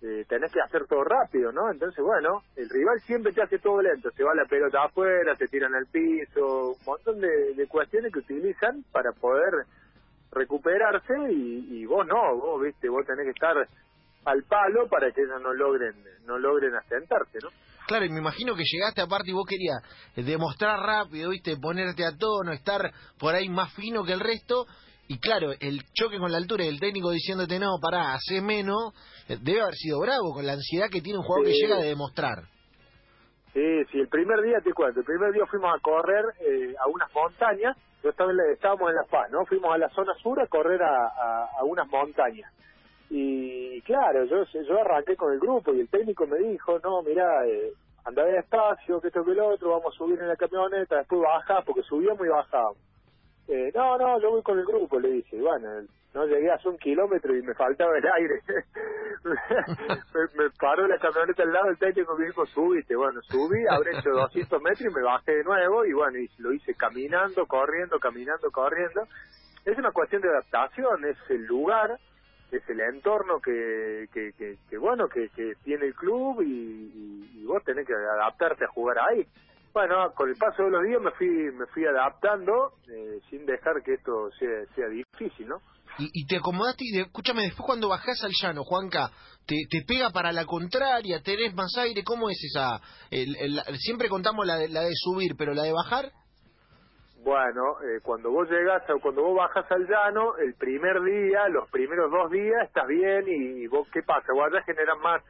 eh, 0.00 0.24
tenés 0.28 0.52
que 0.52 0.60
hacer 0.60 0.86
todo 0.86 1.02
rápido, 1.02 1.50
¿no? 1.50 1.68
Entonces, 1.72 2.04
bueno, 2.04 2.42
el 2.54 2.68
rival 2.70 3.00
siempre 3.00 3.32
te 3.32 3.42
hace 3.42 3.58
todo 3.58 3.82
lento, 3.82 4.08
se 4.12 4.22
va 4.22 4.32
la 4.36 4.44
pelota 4.44 4.84
afuera, 4.84 5.34
se 5.34 5.48
tiran 5.48 5.74
al 5.74 5.86
piso, 5.86 6.70
un 6.78 6.84
montón 6.86 7.20
de, 7.20 7.54
de 7.54 7.66
cuestiones 7.66 8.12
que 8.12 8.20
utilizan 8.20 8.84
para 8.92 9.10
poder 9.10 9.66
recuperarse 10.30 11.14
y, 11.32 11.80
y 11.80 11.86
vos 11.86 12.06
no, 12.06 12.36
vos, 12.36 12.62
viste, 12.62 12.88
vos 12.88 13.04
tenés 13.04 13.24
que 13.24 13.30
estar 13.30 13.56
al 14.26 14.42
palo 14.44 14.88
para 14.88 15.10
que 15.10 15.22
ellos 15.22 15.42
no 15.42 15.52
logren 15.52 15.94
no 16.26 16.38
logren 16.38 16.74
asentarse, 16.74 17.38
¿no? 17.42 17.48
Claro, 17.86 18.04
y 18.04 18.10
me 18.10 18.18
imagino 18.18 18.54
que 18.56 18.64
llegaste 18.64 19.00
aparte 19.00 19.30
y 19.30 19.34
vos 19.34 19.46
querías 19.48 19.78
demostrar 20.16 20.78
rápido, 20.80 21.30
viste, 21.30 21.56
ponerte 21.56 22.04
a 22.04 22.16
tono, 22.16 22.52
estar 22.52 22.92
por 23.18 23.34
ahí 23.34 23.48
más 23.48 23.72
fino 23.74 24.04
que 24.04 24.12
el 24.12 24.20
resto. 24.20 24.66
Y 25.08 25.18
claro, 25.20 25.52
el 25.60 25.80
choque 25.94 26.18
con 26.18 26.32
la 26.32 26.38
altura 26.38 26.64
y 26.64 26.68
el 26.68 26.80
técnico 26.80 27.10
diciéndote 27.10 27.58
no, 27.60 27.78
pará, 27.80 28.14
hace 28.14 28.40
menos, 28.40 28.92
eh, 29.28 29.36
debe 29.40 29.60
haber 29.62 29.74
sido 29.74 30.00
bravo 30.00 30.32
con 30.34 30.44
la 30.44 30.54
ansiedad 30.54 30.88
que 30.90 31.00
tiene 31.00 31.18
un 31.20 31.24
jugador 31.24 31.46
Sí. 31.46 31.52
que 31.52 31.58
llega 31.66 31.78
de 31.80 31.88
demostrar. 31.88 32.42
Sí, 33.52 33.84
sí, 33.90 34.00
el 34.00 34.08
primer 34.08 34.42
día, 34.42 34.58
te 34.62 34.72
cuento, 34.72 35.00
el 35.00 35.06
primer 35.06 35.32
día 35.32 35.46
fuimos 35.46 35.72
a 35.74 35.78
correr 35.80 36.24
eh, 36.40 36.74
a 36.78 36.88
unas 36.88 37.10
montañas, 37.14 37.76
yo 38.02 38.10
estaba 38.10 38.30
en 38.30 38.36
la- 38.36 38.52
estábamos 38.52 38.90
en 38.90 38.96
La 38.96 39.04
Paz, 39.04 39.30
¿no? 39.30 39.46
Fuimos 39.46 39.72
a 39.74 39.78
la 39.78 39.88
zona 39.90 40.12
sur 40.22 40.38
a 40.40 40.46
correr 40.46 40.82
a, 40.82 41.06
a- 41.06 41.48
a 41.60 41.64
unas 41.64 41.88
montañas. 41.88 42.52
Y 43.08 43.80
claro, 43.82 44.24
yo 44.24 44.44
yo 44.44 44.80
arranqué 44.80 45.16
con 45.16 45.32
el 45.32 45.38
grupo 45.38 45.72
y 45.72 45.80
el 45.80 45.88
técnico 45.88 46.26
me 46.26 46.38
dijo, 46.50 46.78
no, 46.80 47.02
mira, 47.02 47.46
eh, 47.46 47.70
anda 48.04 48.24
despacio, 48.24 49.00
que 49.00 49.08
esto 49.08 49.24
que 49.24 49.30
el 49.32 49.40
otro, 49.40 49.70
vamos 49.70 49.94
a 49.94 49.98
subir 49.98 50.18
en 50.20 50.28
la 50.28 50.36
camioneta, 50.36 50.96
después 50.96 51.20
baja, 51.22 51.62
porque 51.64 51.82
subíamos 51.82 52.26
y 52.26 52.28
bajábamos. 52.28 52.78
Eh, 53.48 53.70
no, 53.74 53.96
no, 53.96 54.20
yo 54.20 54.30
voy 54.30 54.42
con 54.42 54.58
el 54.58 54.64
grupo, 54.64 54.98
le 54.98 55.08
dije. 55.08 55.36
Y 55.36 55.40
bueno, 55.40 55.82
no 56.14 56.26
llegué 56.26 56.50
hace 56.50 56.68
un 56.68 56.78
kilómetro 56.78 57.36
y 57.36 57.42
me 57.42 57.54
faltaba 57.54 57.96
el 57.96 58.04
aire. 58.06 58.40
me, 59.24 60.44
me 60.44 60.50
paró 60.58 60.86
la 60.88 60.98
camioneta 60.98 61.42
al 61.42 61.52
lado 61.52 61.66
del 61.66 61.78
técnico 61.78 62.16
y 62.16 62.20
me 62.20 62.26
dijo, 62.26 62.46
subiste. 62.46 62.96
Bueno, 62.96 63.20
subí, 63.22 63.64
habré 63.70 63.98
hecho 63.98 64.10
200 64.10 64.62
metros 64.62 64.80
y 64.80 64.94
me 64.94 65.02
bajé 65.02 65.32
de 65.36 65.44
nuevo. 65.44 65.84
Y 65.84 65.92
bueno, 65.92 66.18
y 66.18 66.28
lo 66.38 66.52
hice 66.52 66.74
caminando, 66.74 67.46
corriendo, 67.46 67.98
caminando, 68.00 68.50
corriendo. 68.50 69.02
Es 69.64 69.78
una 69.78 69.92
cuestión 69.92 70.22
de 70.22 70.28
adaptación, 70.28 71.04
es 71.04 71.18
el 71.28 71.44
lugar, 71.44 71.98
es 72.52 72.68
el 72.68 72.80
entorno 72.80 73.40
que, 73.40 74.06
bueno, 74.78 75.08
que, 75.08 75.28
que 75.30 75.54
tiene 75.64 75.86
el 75.86 75.94
club 75.94 76.40
y 76.40 77.44
vos 77.44 77.62
tenés 77.64 77.86
que 77.86 77.94
adaptarte 77.94 78.64
a 78.64 78.68
jugar 78.68 78.98
ahí. 79.10 79.26
Bueno, 79.76 80.10
con 80.14 80.30
el 80.30 80.36
paso 80.36 80.62
de 80.62 80.70
los 80.70 80.82
días 80.84 81.02
me 81.02 81.10
fui 81.10 81.28
me 81.28 81.66
fui 81.66 81.84
adaptando 81.84 82.72
eh, 82.88 83.20
sin 83.28 83.44
dejar 83.44 83.82
que 83.84 83.92
esto 83.92 84.30
sea, 84.38 84.64
sea 84.74 84.88
difícil, 84.88 85.48
¿no? 85.48 85.56
Y, 85.98 86.08
y 86.14 86.26
te 86.26 86.38
acomodaste 86.38 86.82
y 86.86 86.92
de- 86.96 87.02
escúchame, 87.02 87.42
después 87.42 87.66
cuando 87.66 87.90
bajás 87.90 88.24
al 88.24 88.32
llano, 88.40 88.62
Juanca, 88.64 89.10
te, 89.46 89.54
te 89.68 89.82
pega 89.86 90.08
para 90.14 90.32
la 90.32 90.46
contraria, 90.46 91.20
tenés 91.22 91.54
más 91.54 91.76
aire, 91.76 92.02
¿cómo 92.04 92.30
es 92.30 92.38
esa? 92.42 92.80
El- 93.10 93.36
el- 93.36 93.76
siempre 93.76 94.08
contamos 94.08 94.46
la 94.46 94.56
de, 94.56 94.70
la 94.70 94.80
de 94.80 94.92
subir, 94.94 95.36
pero 95.36 95.52
la 95.52 95.64
de 95.64 95.72
bajar, 95.74 96.10
Bueno, 97.22 97.62
eh, 97.82 98.00
cuando 98.02 98.30
vos 98.30 98.48
llegas 98.48 98.82
o 98.88 99.00
cuando 99.00 99.22
vos 99.24 99.36
bajas 99.36 99.70
al 99.70 99.86
llano, 99.86 100.36
el 100.38 100.54
primer 100.54 101.02
día, 101.02 101.48
los 101.50 101.68
primeros 101.70 102.10
dos 102.10 102.30
días 102.30 102.64
estás 102.66 102.86
bien 102.86 103.24
y, 103.26 103.66
vos, 103.66 103.86
¿qué 103.92 104.02
pasa? 104.02 104.32
Vos 104.32 104.46
allá 104.46 104.62
generas 104.62 104.96
más 105.02 105.22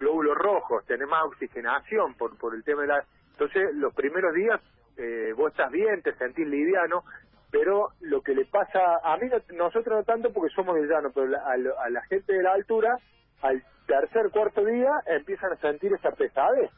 glóbulos 0.00 0.36
rojos, 0.36 0.84
tenés 0.86 1.06
más 1.08 1.22
oxigenación 1.26 2.14
por, 2.14 2.36
por 2.38 2.54
el 2.56 2.64
tema 2.64 2.82
de 2.82 2.88
la... 2.88 3.04
Entonces, 3.34 3.74
los 3.74 3.94
primeros 3.94 4.34
días 4.34 4.60
eh, 4.96 5.32
vos 5.36 5.50
estás 5.50 5.70
bien, 5.72 6.02
te 6.02 6.14
sentís 6.14 6.46
liviano, 6.46 7.02
pero 7.50 7.88
lo 8.00 8.20
que 8.22 8.32
le 8.34 8.44
pasa, 8.46 8.80
a 9.02 9.16
mí, 9.16 9.28
no- 9.28 9.56
nosotros 9.56 9.98
no 9.98 10.04
tanto 10.04 10.32
porque 10.32 10.54
somos 10.54 10.76
del 10.76 10.88
llano, 10.88 11.10
pero 11.12 11.26
la- 11.26 11.40
a, 11.40 11.54
a 11.84 11.90
la 11.90 12.02
gente 12.04 12.32
de 12.32 12.42
la 12.42 12.52
altura, 12.52 12.96
al 13.42 13.62
tercer, 13.86 14.30
cuarto 14.32 14.64
día, 14.64 14.90
empiezan 15.06 15.52
a 15.52 15.56
sentir 15.56 15.92
esa 15.92 16.10
pesadez, 16.12 16.70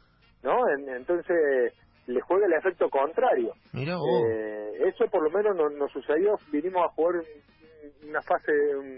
¿no? 0.42 0.66
En- 0.70 0.88
entonces, 0.88 1.74
le 2.06 2.20
juega 2.22 2.46
el 2.46 2.54
efecto 2.54 2.88
contrario. 2.88 3.52
Mira. 3.72 3.96
Eh, 4.08 4.88
eso 4.88 5.06
por 5.10 5.22
lo 5.22 5.30
menos 5.30 5.54
nos, 5.56 5.72
nos 5.74 5.92
sucedió, 5.92 6.38
vinimos 6.50 6.84
a 6.84 6.88
jugar 6.88 7.16
un- 7.16 8.08
una 8.08 8.22
fase 8.22 8.52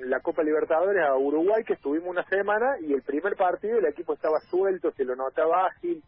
la 0.05 0.21
Copa 0.21 0.43
Libertadores 0.43 1.03
a 1.05 1.17
Uruguay 1.17 1.65
que 1.65 1.73
estuvimos 1.75 2.09
una 2.09 2.25
semana 2.25 2.77
y 2.81 2.93
el 2.93 3.03
primer 3.03 3.35
partido 3.37 3.79
el 3.79 3.87
equipo 3.87 4.15
estaba 4.15 4.39
suelto, 4.51 4.91
se 4.93 5.05
lo 5.05 5.17
notaba 5.17 5.67
ágil 5.67 6.03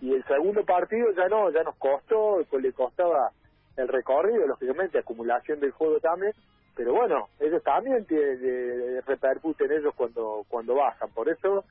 y 0.00 0.14
el 0.14 0.24
segundo 0.24 0.64
partido 0.64 1.12
ya 1.12 1.28
no, 1.28 1.50
ya 1.50 1.62
nos 1.62 1.76
costó, 1.76 2.44
pues 2.48 2.62
le 2.62 2.72
costaba 2.72 3.30
el 3.76 3.88
recorrido, 3.88 4.46
lógicamente 4.46 4.98
acumulación 4.98 5.60
del 5.60 5.72
juego 5.72 6.00
también, 6.00 6.32
pero 6.74 6.94
bueno, 6.94 7.28
ellos 7.38 7.62
también 7.62 8.04
tienen, 8.06 8.40
eh, 8.42 9.00
repercuten 9.06 9.70
ellos 9.72 9.94
cuando 9.94 10.44
cuando 10.48 10.74
bajan, 10.74 11.10
por 11.10 11.28
eso 11.28 11.64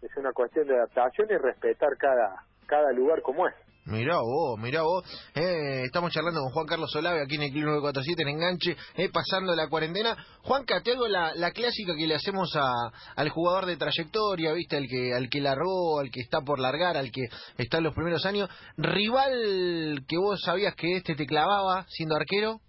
es 0.00 0.16
una 0.16 0.32
cuestión 0.32 0.66
de 0.66 0.76
adaptación 0.76 1.28
y 1.30 1.36
respetar 1.36 1.96
cada 1.96 2.44
cada 2.66 2.92
lugar 2.92 3.22
como 3.22 3.48
es. 3.48 3.54
Mirá 3.84 4.20
vos, 4.20 4.60
mirá 4.60 4.82
vos. 4.82 5.04
Eh, 5.34 5.82
estamos 5.86 6.12
charlando 6.12 6.40
con 6.40 6.52
Juan 6.52 6.66
Carlos 6.66 6.90
Solave 6.92 7.20
aquí 7.20 7.34
en 7.34 7.42
el 7.42 7.50
Club 7.50 7.64
947 7.64 8.22
en 8.22 8.28
Enganche, 8.28 8.76
eh, 8.94 9.08
pasando 9.12 9.56
la 9.56 9.68
cuarentena. 9.68 10.16
Juanca, 10.42 10.80
te 10.82 10.92
hago 10.92 11.08
la, 11.08 11.34
la 11.34 11.50
clásica 11.50 11.92
que 11.96 12.06
le 12.06 12.14
hacemos 12.14 12.54
a, 12.54 12.92
al 13.16 13.28
jugador 13.30 13.66
de 13.66 13.76
trayectoria, 13.76 14.52
¿viste? 14.52 14.76
Al 14.76 14.86
que, 14.86 15.12
al 15.12 15.28
que 15.28 15.40
largó, 15.40 15.98
al 15.98 16.12
que 16.12 16.20
está 16.20 16.42
por 16.42 16.60
largar, 16.60 16.96
al 16.96 17.10
que 17.10 17.22
está 17.58 17.78
en 17.78 17.84
los 17.84 17.94
primeros 17.94 18.24
años. 18.24 18.48
¿Rival 18.76 20.04
que 20.06 20.16
vos 20.16 20.40
sabías 20.44 20.76
que 20.76 20.98
este 20.98 21.16
te 21.16 21.26
clavaba 21.26 21.84
siendo 21.88 22.14
arquero? 22.14 22.60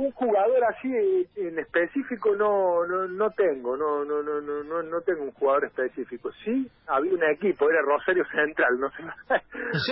Un 0.00 0.12
jugador 0.12 0.64
así 0.64 0.88
en 1.36 1.58
específico 1.58 2.34
no 2.34 2.86
no 2.86 3.06
no 3.06 3.30
tengo 3.32 3.76
no 3.76 4.04
no 4.04 4.22
no 4.22 4.40
no 4.40 4.62
no 4.64 4.82
no 4.82 5.00
tengo 5.02 5.24
un 5.24 5.32
jugador 5.32 5.66
específico 5.66 6.30
sí 6.44 6.70
había 6.86 7.12
un 7.12 7.24
equipo 7.24 7.68
era 7.68 7.82
Rosario 7.82 8.24
Central 8.26 8.78
no 8.80 8.90
sé? 8.92 9.02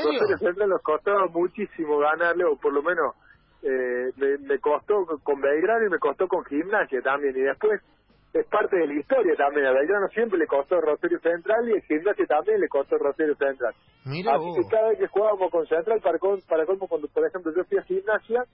Rosario 0.02 0.38
Central 0.38 0.68
nos 0.70 0.82
costaba 0.82 1.26
muchísimo 1.26 1.98
ganarle 1.98 2.44
o 2.44 2.56
por 2.56 2.72
lo 2.72 2.82
menos 2.82 3.14
eh, 3.62 4.10
me, 4.16 4.38
me 4.38 4.58
costó 4.58 5.04
con 5.22 5.40
Belgrano 5.40 5.86
y 5.86 5.90
me 5.90 5.98
costó 5.98 6.26
con 6.28 6.44
Gimnasia 6.44 7.02
también 7.02 7.36
y 7.36 7.40
después 7.40 7.80
es 8.32 8.46
parte 8.46 8.76
de 8.76 8.86
la 8.86 8.94
historia 8.94 9.34
también 9.36 9.66
a 9.66 9.72
Belgrano 9.72 10.08
siempre 10.08 10.38
le 10.38 10.46
costó 10.46 10.80
Rosario 10.80 11.18
Central 11.20 11.68
y 11.68 11.76
a 11.76 11.80
Gimnasia 11.82 12.26
también 12.26 12.60
le 12.60 12.68
costó 12.68 12.96
Rosario 12.98 13.34
Central 13.36 13.74
Mira 14.04 14.36
así 14.36 14.44
vos. 14.46 14.56
que 14.56 14.70
cada 14.70 14.88
vez 14.88 14.98
que 14.98 15.06
jugábamos 15.08 15.50
con 15.50 15.66
Central 15.66 16.00
para 16.00 16.18
para 16.48 16.66
colmo 16.66 16.86
cuando 16.88 17.08
por 17.08 17.26
ejemplo 17.26 17.52
yo 17.54 17.64
fui 17.64 17.78
a 17.78 17.82
Gimnasia 17.82 18.44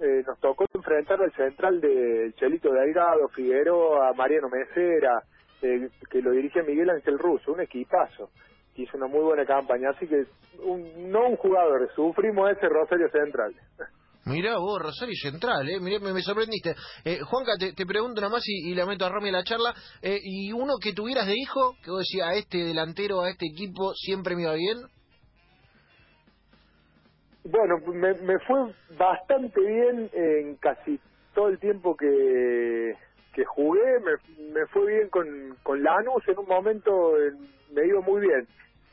eh, 0.00 0.22
nos 0.26 0.38
tocó 0.40 0.64
enfrentar 0.72 1.20
al 1.20 1.32
central 1.32 1.80
de 1.80 2.32
Chelito 2.36 2.70
Delgado, 2.72 3.28
Figueroa, 3.34 4.12
Mariano 4.14 4.48
Mesera, 4.48 5.22
eh, 5.62 5.88
que 6.10 6.22
lo 6.22 6.30
dirige 6.30 6.62
Miguel 6.62 6.90
Ángel 6.90 7.18
Russo, 7.18 7.52
un 7.52 7.60
equipazo, 7.60 8.30
que 8.74 8.82
hizo 8.82 8.96
una 8.96 9.06
muy 9.06 9.20
buena 9.20 9.44
campaña, 9.44 9.90
así 9.90 10.06
que 10.06 10.24
un, 10.62 11.10
no 11.10 11.28
un 11.28 11.36
jugador, 11.36 11.88
sufrimos 11.94 12.50
ese 12.50 12.68
Rosario 12.68 13.08
Central. 13.10 13.54
Mirá 14.28 14.58
vos, 14.58 14.80
Rosario 14.80 15.14
Central, 15.20 15.68
¿eh? 15.68 15.80
Mirá, 15.80 16.00
me, 16.00 16.20
sorprendiste. 16.20 16.74
Eh, 17.04 17.20
Juanca, 17.20 17.52
te, 17.58 17.72
te, 17.72 17.86
pregunto 17.86 18.20
nada 18.20 18.32
más 18.34 18.46
y, 18.46 18.70
y, 18.70 18.74
la 18.74 18.84
meto 18.84 19.06
a 19.06 19.08
Romy 19.08 19.30
la 19.30 19.42
charla. 19.42 19.74
Eh, 20.02 20.18
¿Y 20.22 20.52
uno 20.52 20.74
que 20.80 20.92
tuvieras 20.92 21.26
de 21.26 21.34
hijo, 21.34 21.76
que 21.82 21.90
vos 21.90 22.00
decías, 22.00 22.28
a 22.28 22.34
este 22.34 22.58
delantero, 22.58 23.22
a 23.22 23.30
este 23.30 23.46
equipo, 23.46 23.94
siempre 23.94 24.36
me 24.36 24.42
iba 24.42 24.52
bien? 24.52 24.76
Bueno, 27.50 27.78
me, 27.78 28.12
me 28.12 28.38
fue 28.40 28.74
bastante 28.98 29.58
bien 29.58 30.10
en 30.12 30.56
casi 30.56 31.00
todo 31.34 31.48
el 31.48 31.58
tiempo 31.58 31.96
que, 31.96 32.94
jugué. 33.46 34.00
Me, 34.00 34.52
me 34.52 34.66
fue 34.66 34.86
bien 34.86 35.08
con, 35.08 35.56
con 35.62 35.82
Lanús 35.82 36.26
en 36.28 36.38
un 36.38 36.46
momento, 36.46 37.14
me 37.72 37.86
iba 37.86 38.00
muy 38.02 38.20
bien. 38.20 38.46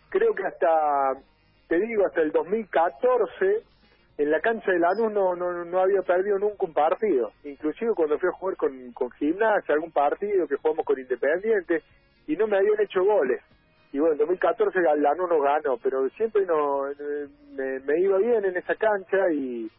Creo 0.10 0.34
que 0.34 0.46
hasta, 0.46 1.20
te 1.68 1.80
digo, 1.80 2.06
hasta 2.06 2.22
el 2.22 2.32
2014 2.32 3.64
en 4.18 4.32
la 4.32 4.40
cancha 4.40 4.72
de 4.72 4.80
Lanús 4.80 5.12
no, 5.12 5.36
no, 5.36 5.66
no 5.66 5.80
había 5.80 6.02
perdido 6.04 6.40
nunca 6.40 6.66
un 6.66 6.74
partido. 6.74 7.32
Inclusive 7.44 7.94
cuando 7.94 8.18
fui 8.20 8.30
a 8.30 8.38
jugar 8.38 8.56
con, 8.56 8.94
con 8.94 9.12
Gimnasia, 9.12 9.76
algún 9.76 9.92
partido 9.92 10.48
que 10.48 10.56
jugamos 10.56 10.86
con 10.86 10.98
Independiente, 10.98 11.84
y 12.26 12.38
no 12.38 12.48
me 12.48 12.58
habían 12.58 12.80
hecho 12.80 13.04
goles. 13.04 13.42
Y 13.96 14.00
bueno, 14.00 14.12
en 14.12 14.20
2014 14.20 14.78
Lanús 14.98 15.30
no 15.30 15.40
ganó, 15.40 15.78
pero 15.82 16.10
siempre 16.18 16.46
no 16.46 16.86
eh, 16.90 17.30
me, 17.86 17.98
iba 18.02 18.18
bien 18.18 18.44
en 18.44 18.58
esa 18.58 18.76
cancha 18.76 19.32
y, 19.32 19.72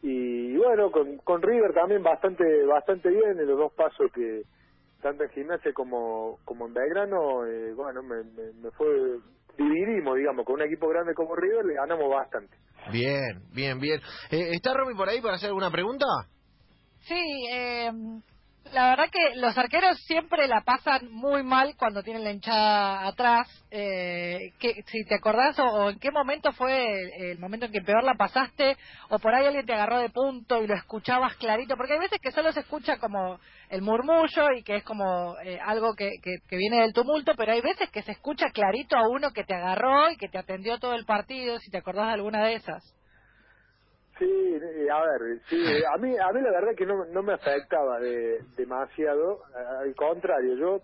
y 0.00 0.56
bueno, 0.56 0.90
con, 0.90 1.18
con 1.18 1.42
River 1.42 1.74
también 1.74 2.02
bastante 2.02 2.64
bastante 2.64 3.10
bien 3.10 3.38
en 3.38 3.46
los 3.46 3.58
dos 3.58 3.74
pasos 3.74 4.10
que 4.14 4.40
tanto 5.02 5.24
en 5.24 5.30
Gimnasia 5.32 5.74
como, 5.74 6.38
como 6.46 6.66
en 6.66 6.72
Belgrano, 6.72 7.44
eh, 7.44 7.74
bueno, 7.74 8.02
me, 8.02 8.24
me, 8.24 8.52
me 8.54 8.70
fue 8.70 8.88
dividimos, 9.58 10.16
digamos, 10.16 10.46
con 10.46 10.54
un 10.54 10.62
equipo 10.62 10.88
grande 10.88 11.12
como 11.12 11.36
River, 11.36 11.66
le 11.66 11.74
ganamos 11.74 12.08
bastante. 12.08 12.56
Bien, 12.90 13.42
bien, 13.52 13.78
bien. 13.78 14.00
Eh, 14.30 14.48
¿Está 14.54 14.72
Romy 14.72 14.94
por 14.94 15.10
ahí 15.10 15.20
para 15.20 15.34
hacer 15.34 15.48
alguna 15.48 15.70
pregunta? 15.70 16.06
Sí, 17.00 17.46
eh, 17.52 17.90
la 18.72 18.90
verdad 18.90 19.10
que 19.10 19.36
los 19.36 19.56
arqueros 19.56 19.98
siempre 20.06 20.46
la 20.48 20.62
pasan 20.62 21.10
muy 21.10 21.42
mal 21.42 21.74
cuando 21.76 22.02
tienen 22.02 22.24
la 22.24 22.32
hinchada 22.32 23.06
atrás. 23.06 23.48
Eh, 23.70 24.52
que, 24.58 24.82
si 24.86 25.04
te 25.04 25.16
acordás 25.16 25.58
o, 25.58 25.90
en 25.90 25.98
qué 25.98 26.10
momento 26.10 26.52
fue 26.52 27.30
el, 27.30 27.38
momento 27.38 27.66
en 27.66 27.72
que 27.72 27.82
peor 27.82 28.02
la 28.02 28.14
pasaste, 28.14 28.76
o 29.10 29.18
por 29.18 29.34
ahí 29.34 29.44
alguien 29.44 29.66
te 29.66 29.74
agarró 29.74 29.98
de 29.98 30.08
punto 30.08 30.62
y 30.62 30.66
lo 30.66 30.74
escuchabas 30.74 31.36
clarito, 31.36 31.76
porque 31.76 31.92
hay 31.92 31.98
veces 31.98 32.18
que 32.20 32.32
solo 32.32 32.50
se 32.52 32.60
escucha 32.60 32.96
como 32.96 33.38
el 33.68 33.82
murmullo 33.82 34.52
y 34.56 34.62
que 34.62 34.76
es 34.76 34.84
como 34.84 35.38
eh, 35.40 35.58
algo 35.60 35.94
que, 35.94 36.12
que, 36.22 36.56
viene 36.56 36.80
del 36.80 36.94
tumulto, 36.94 37.32
pero 37.36 37.52
hay 37.52 37.60
veces 37.60 37.90
que 37.90 38.02
se 38.02 38.12
escucha 38.12 38.46
clarito 38.50 38.96
a 38.96 39.08
uno 39.08 39.32
que 39.32 39.44
te 39.44 39.54
agarró 39.54 40.10
y 40.10 40.16
que 40.16 40.28
te 40.28 40.38
atendió 40.38 40.78
todo 40.78 40.94
el 40.94 41.04
partido, 41.04 41.58
si 41.58 41.70
te 41.70 41.78
acordás 41.78 42.06
de 42.06 42.12
alguna 42.14 42.44
de 42.46 42.54
esas. 42.54 42.97
Sí, 44.18 44.24
eh, 44.26 44.88
a 44.90 45.00
ver, 45.00 45.40
sí, 45.48 45.56
a 45.94 45.96
mí, 45.98 46.16
a 46.18 46.32
mí 46.32 46.40
la 46.40 46.50
verdad 46.50 46.74
que 46.76 46.86
no, 46.86 47.04
no 47.06 47.22
me 47.22 47.34
afectaba 47.34 48.00
de, 48.00 48.40
demasiado, 48.56 49.42
al 49.54 49.94
contrario, 49.94 50.56
yo 50.56 50.82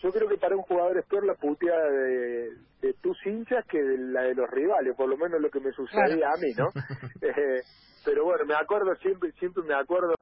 yo 0.00 0.12
creo 0.12 0.28
que 0.28 0.38
para 0.38 0.54
un 0.54 0.62
jugador 0.62 0.96
es 0.96 1.06
peor 1.06 1.26
la 1.26 1.34
puteada 1.34 1.90
de, 1.90 2.52
de 2.80 2.92
tus 3.02 3.18
hinchas 3.26 3.64
que 3.66 3.82
de 3.82 3.98
la 3.98 4.22
de 4.22 4.34
los 4.34 4.48
rivales, 4.48 4.94
por 4.96 5.08
lo 5.08 5.16
menos 5.16 5.40
lo 5.40 5.50
que 5.50 5.58
me 5.60 5.72
sucedía 5.72 6.28
a 6.28 6.36
mí, 6.40 6.52
¿no? 6.56 6.68
eh, 7.20 7.62
pero 8.04 8.24
bueno, 8.24 8.44
me 8.44 8.54
acuerdo 8.54 8.94
siempre, 8.96 9.32
siempre 9.32 9.64
me 9.64 9.74
acuerdo 9.74 10.14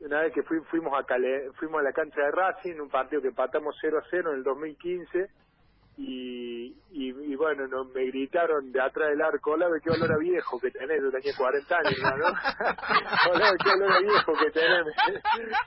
una 0.00 0.20
vez 0.20 0.32
que 0.32 0.42
fuimos 0.42 0.92
a 0.96 1.04
Cale, 1.04 1.50
fuimos 1.58 1.80
a 1.80 1.84
la 1.84 1.92
cancha 1.92 2.20
de 2.20 2.30
Racing, 2.30 2.80
un 2.80 2.90
partido 2.90 3.22
que 3.22 3.28
empatamos 3.28 3.76
0 3.80 3.98
a 3.98 4.06
0 4.08 4.30
en 4.30 4.38
el 4.38 4.44
2015 4.44 5.26
y, 5.98 6.76
y, 6.90 7.34
bueno, 7.36 7.66
no, 7.68 7.84
me 7.86 8.04
gritaron 8.06 8.70
de 8.70 8.80
atrás 8.80 9.10
del 9.10 9.22
arco, 9.22 9.52
hola, 9.52 9.66
qué 9.82 9.90
olor 9.90 10.12
a 10.12 10.18
viejo 10.18 10.58
que 10.60 10.70
tenés, 10.70 11.00
yo 11.02 11.10
tenía 11.10 11.32
40 11.36 11.76
años, 11.76 11.98
¿no? 12.18 12.26
hola, 13.32 13.52
qué 13.62 13.70
olor 13.70 13.92
a 13.92 14.00
viejo 14.00 14.32
que 14.32 14.50
tenés, 14.50 14.84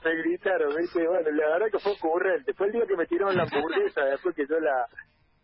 me, 0.04 0.14
gritaron, 0.22 0.76
¿viste? 0.76 1.06
Bueno, 1.06 1.30
la 1.30 1.48
verdad 1.50 1.66
que 1.72 1.78
fue 1.78 1.92
ocurrente, 1.92 2.54
fue 2.54 2.66
el 2.66 2.72
día 2.72 2.86
que 2.86 2.96
me 2.96 3.06
tiraron 3.06 3.36
la 3.36 3.42
hamburguesa, 3.42 4.04
después 4.04 4.34
que 4.34 4.46
yo 4.46 4.58
la 4.60 4.86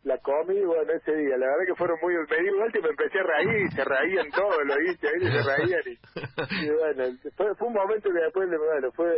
la 0.04 0.18
comí, 0.18 0.64
bueno, 0.64 0.92
ese 0.92 1.16
día, 1.16 1.36
la 1.36 1.46
verdad 1.48 1.66
que 1.66 1.74
fueron 1.74 1.98
muy, 2.00 2.14
me 2.14 2.36
di 2.40 2.56
vuelta 2.56 2.78
y 2.78 2.82
me 2.82 2.90
empecé 2.90 3.18
a 3.18 3.22
reír, 3.24 3.72
se 3.72 3.84
reían 3.84 4.30
todos, 4.30 4.64
lo 4.64 4.76
viste, 4.76 5.08
se 5.18 5.42
reían 5.42 5.82
y, 6.62 6.70
bueno, 6.70 7.18
fue, 7.36 7.54
fue 7.56 7.66
un 7.66 7.74
momento 7.74 8.08
que 8.12 8.20
después, 8.20 8.48
bueno, 8.48 8.92
fue 8.92 9.10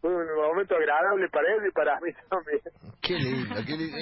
fue 0.00 0.14
un 0.14 0.36
momento 0.36 0.76
agradable 0.76 1.28
para 1.28 1.54
él 1.54 1.66
y 1.68 1.72
para 1.72 2.00
mí 2.00 2.10
también. 2.30 2.60
Qué 3.00 3.14
lindo, 3.14 3.54
qué 3.66 3.76
lindo. 3.76 3.96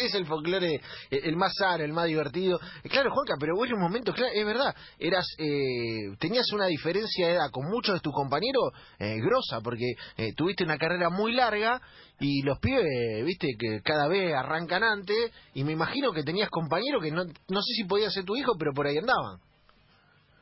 es 0.00 0.14
el 0.14 0.26
folclore 0.26 0.80
el 1.10 1.36
más 1.36 1.52
sano, 1.56 1.84
el 1.84 1.92
más 1.92 2.06
divertido. 2.06 2.58
Claro, 2.90 3.10
Juanca, 3.10 3.34
pero 3.38 3.52
en 3.64 3.74
un 3.74 3.80
momento, 3.80 4.12
claro, 4.12 4.32
es 4.34 4.44
verdad, 4.44 4.74
eras, 4.98 5.26
eh, 5.38 6.14
tenías 6.18 6.50
una 6.52 6.66
diferencia 6.66 7.28
de 7.28 7.34
edad 7.34 7.50
con 7.52 7.66
muchos 7.68 7.94
de 7.94 8.00
tus 8.00 8.12
compañeros 8.12 8.72
eh, 8.98 9.18
grosa, 9.20 9.60
porque 9.62 9.92
eh, 10.16 10.32
tuviste 10.36 10.64
una 10.64 10.78
carrera 10.78 11.08
muy 11.10 11.32
larga 11.34 11.80
y 12.18 12.42
los 12.42 12.58
pibes, 12.58 13.24
viste, 13.24 13.48
que 13.58 13.80
cada 13.82 14.08
vez 14.08 14.32
arrancan 14.34 14.82
antes, 14.82 15.32
y 15.54 15.64
me 15.64 15.72
imagino 15.72 16.12
que 16.12 16.22
tenías 16.22 16.48
compañeros 16.50 17.02
que 17.02 17.10
no, 17.10 17.24
no 17.24 17.60
sé 17.62 17.74
si 17.76 17.84
podía 17.84 18.10
ser 18.10 18.24
tu 18.24 18.36
hijo, 18.36 18.52
pero 18.58 18.72
por 18.72 18.86
ahí 18.86 18.96
andaban. 18.96 19.40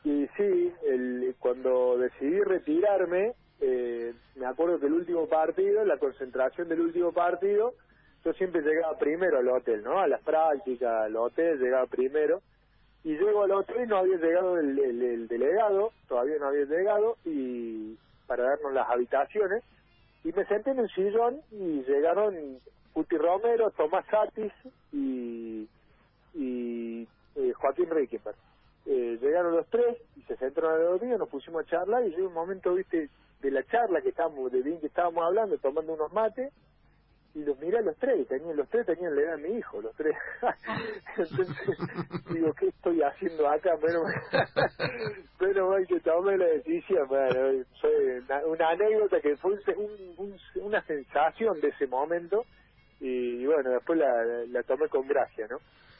Y 0.03 0.25
sí, 0.35 0.73
el, 0.89 1.35
cuando 1.39 1.97
decidí 1.97 2.39
retirarme, 2.43 3.33
eh, 3.61 4.13
me 4.35 4.45
acuerdo 4.47 4.79
que 4.79 4.87
el 4.87 4.93
último 4.93 5.27
partido, 5.27 5.85
la 5.85 5.97
concentración 5.97 6.67
del 6.67 6.81
último 6.81 7.11
partido, 7.11 7.75
yo 8.25 8.33
siempre 8.33 8.61
llegaba 8.61 8.97
primero 8.97 9.37
al 9.37 9.47
hotel, 9.47 9.83
¿no? 9.83 9.99
A 9.99 10.07
las 10.07 10.21
prácticas, 10.21 11.05
al 11.05 11.15
hotel, 11.15 11.59
llegaba 11.59 11.85
primero. 11.85 12.41
Y 13.03 13.13
llego 13.13 13.43
al 13.43 13.51
hotel 13.51 13.83
y 13.83 13.87
no 13.87 13.97
había 13.97 14.17
llegado 14.17 14.57
el, 14.59 14.77
el, 14.77 15.27
delegado, 15.27 15.91
todavía 16.07 16.35
no 16.39 16.47
había 16.47 16.65
llegado, 16.65 17.17
y 17.25 17.97
para 18.27 18.43
darnos 18.43 18.73
las 18.73 18.89
habitaciones. 18.89 19.63
Y 20.23 20.31
me 20.33 20.45
senté 20.45 20.71
en 20.71 20.79
el 20.79 20.89
sillón 20.89 21.41
y 21.51 21.83
llegaron 21.83 22.59
Puti 22.93 23.17
Romero, 23.17 23.71
Tomás 23.71 24.05
Satis 24.05 24.53
y, 24.91 25.67
y 26.35 27.07
eh, 27.35 27.53
Joaquín 27.53 27.89
Rickenberg. 27.89 28.37
Eh, 28.85 29.17
llegaron 29.19 29.55
los 29.55 29.67
tres 29.67 29.97
y 30.15 30.21
se 30.23 30.35
sentaron 30.37 30.73
a 30.73 30.77
los 30.77 31.01
nos 31.01 31.29
pusimos 31.29 31.63
a 31.63 31.69
charlar 31.69 32.05
y 32.05 32.09
llegó 32.11 32.27
un 32.27 32.33
momento, 32.33 32.73
viste, 32.73 33.09
de 33.41 33.51
la 33.51 33.63
charla 33.63 34.01
que 34.01 34.09
estábamos, 34.09 34.51
de 34.51 34.61
bien 34.61 34.79
que 34.79 34.87
estábamos 34.87 35.23
hablando, 35.23 35.57
tomando 35.57 35.93
unos 35.93 36.11
mates, 36.13 36.53
y 37.33 37.43
los 37.45 37.57
miré 37.59 37.77
a 37.77 37.81
los 37.81 37.97
tres, 37.97 38.19
y 38.19 38.25
tenían, 38.25 38.57
los 38.57 38.67
tres 38.69 38.85
tenían 38.85 39.15
la 39.15 39.21
edad 39.21 39.37
de 39.37 39.49
mi 39.49 39.57
hijo, 39.57 39.81
los 39.81 39.95
tres. 39.95 40.15
Entonces, 41.17 41.47
digo, 42.29 42.53
¿qué 42.53 42.67
estoy 42.67 43.01
haciendo 43.01 43.47
acá? 43.47 43.75
Bueno, 43.79 44.03
pero 45.39 45.67
bueno, 45.69 45.87
que 45.87 45.99
tomé 46.01 46.37
la 46.37 46.45
decisión, 46.45 47.07
bueno, 47.07 47.63
fue 47.79 48.21
una, 48.45 48.69
anécdota 48.69 49.21
que 49.21 49.35
fue 49.37 49.57
un, 49.77 50.37
una 50.55 50.81
sensación 50.85 51.59
de 51.61 51.69
ese 51.69 51.87
momento, 51.87 52.43
y, 52.99 53.45
bueno, 53.45 53.71
después 53.71 53.97
la, 53.97 54.23
la 54.47 54.63
tomé 54.63 54.87
con 54.89 55.07
gracia, 55.07 55.47
¿no? 55.49 55.57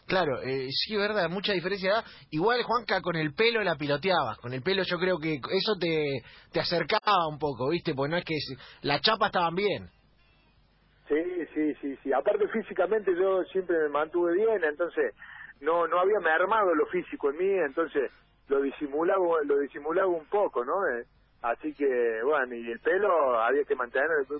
Claro, 0.08 0.41
eh, 0.41 0.67
sí, 0.72 0.96
verdad, 0.98 1.29
mucha 1.29 1.53
diferencia. 1.53 2.03
Igual, 2.31 2.63
Juanca, 2.63 3.01
con 3.01 3.15
el 3.15 3.34
pelo 3.34 3.63
la 3.63 3.75
piloteabas. 3.75 4.38
Con 4.39 4.53
el 4.53 4.62
pelo 4.62 4.84
yo 4.84 4.98
creo 4.98 5.17
que 5.17 5.36
eso 5.36 5.75
te, 5.79 6.22
te 6.51 6.60
acercaba 6.60 7.27
un 7.29 7.39
poco, 7.39 7.70
¿viste? 7.70 7.93
Porque 7.93 8.12
no 8.12 8.17
es 8.17 8.25
que 8.25 8.36
la 8.81 9.00
chapa 9.00 9.27
estaban 9.27 9.55
bien. 9.55 9.89
Sí, 11.08 11.46
sí, 11.53 11.74
sí, 11.81 11.98
sí. 12.03 12.13
Aparte 12.13 12.48
físicamente 12.48 13.12
yo 13.15 13.43
siempre 13.51 13.77
me 13.84 13.89
mantuve 13.89 14.34
bien, 14.34 14.63
entonces 14.63 15.13
no 15.60 15.86
no 15.88 16.00
había 16.00 16.20
mermado 16.20 16.74
lo 16.74 16.86
físico 16.88 17.31
en 17.31 17.38
mí, 17.38 17.53
entonces 17.65 18.10
lo 18.48 18.62
disimulaba 18.62 19.43
lo 19.46 19.60
disimulaba 19.60 20.08
un 20.08 20.25
poco, 20.27 20.63
¿no? 20.63 20.74
Eh, 20.88 21.05
así 21.41 21.74
que 21.74 21.86
bueno, 22.24 22.55
y 22.55 22.72
el 22.72 22.79
pelo 22.79 23.39
había 23.41 23.63
que 23.65 23.75
mantenerlo. 23.75 24.39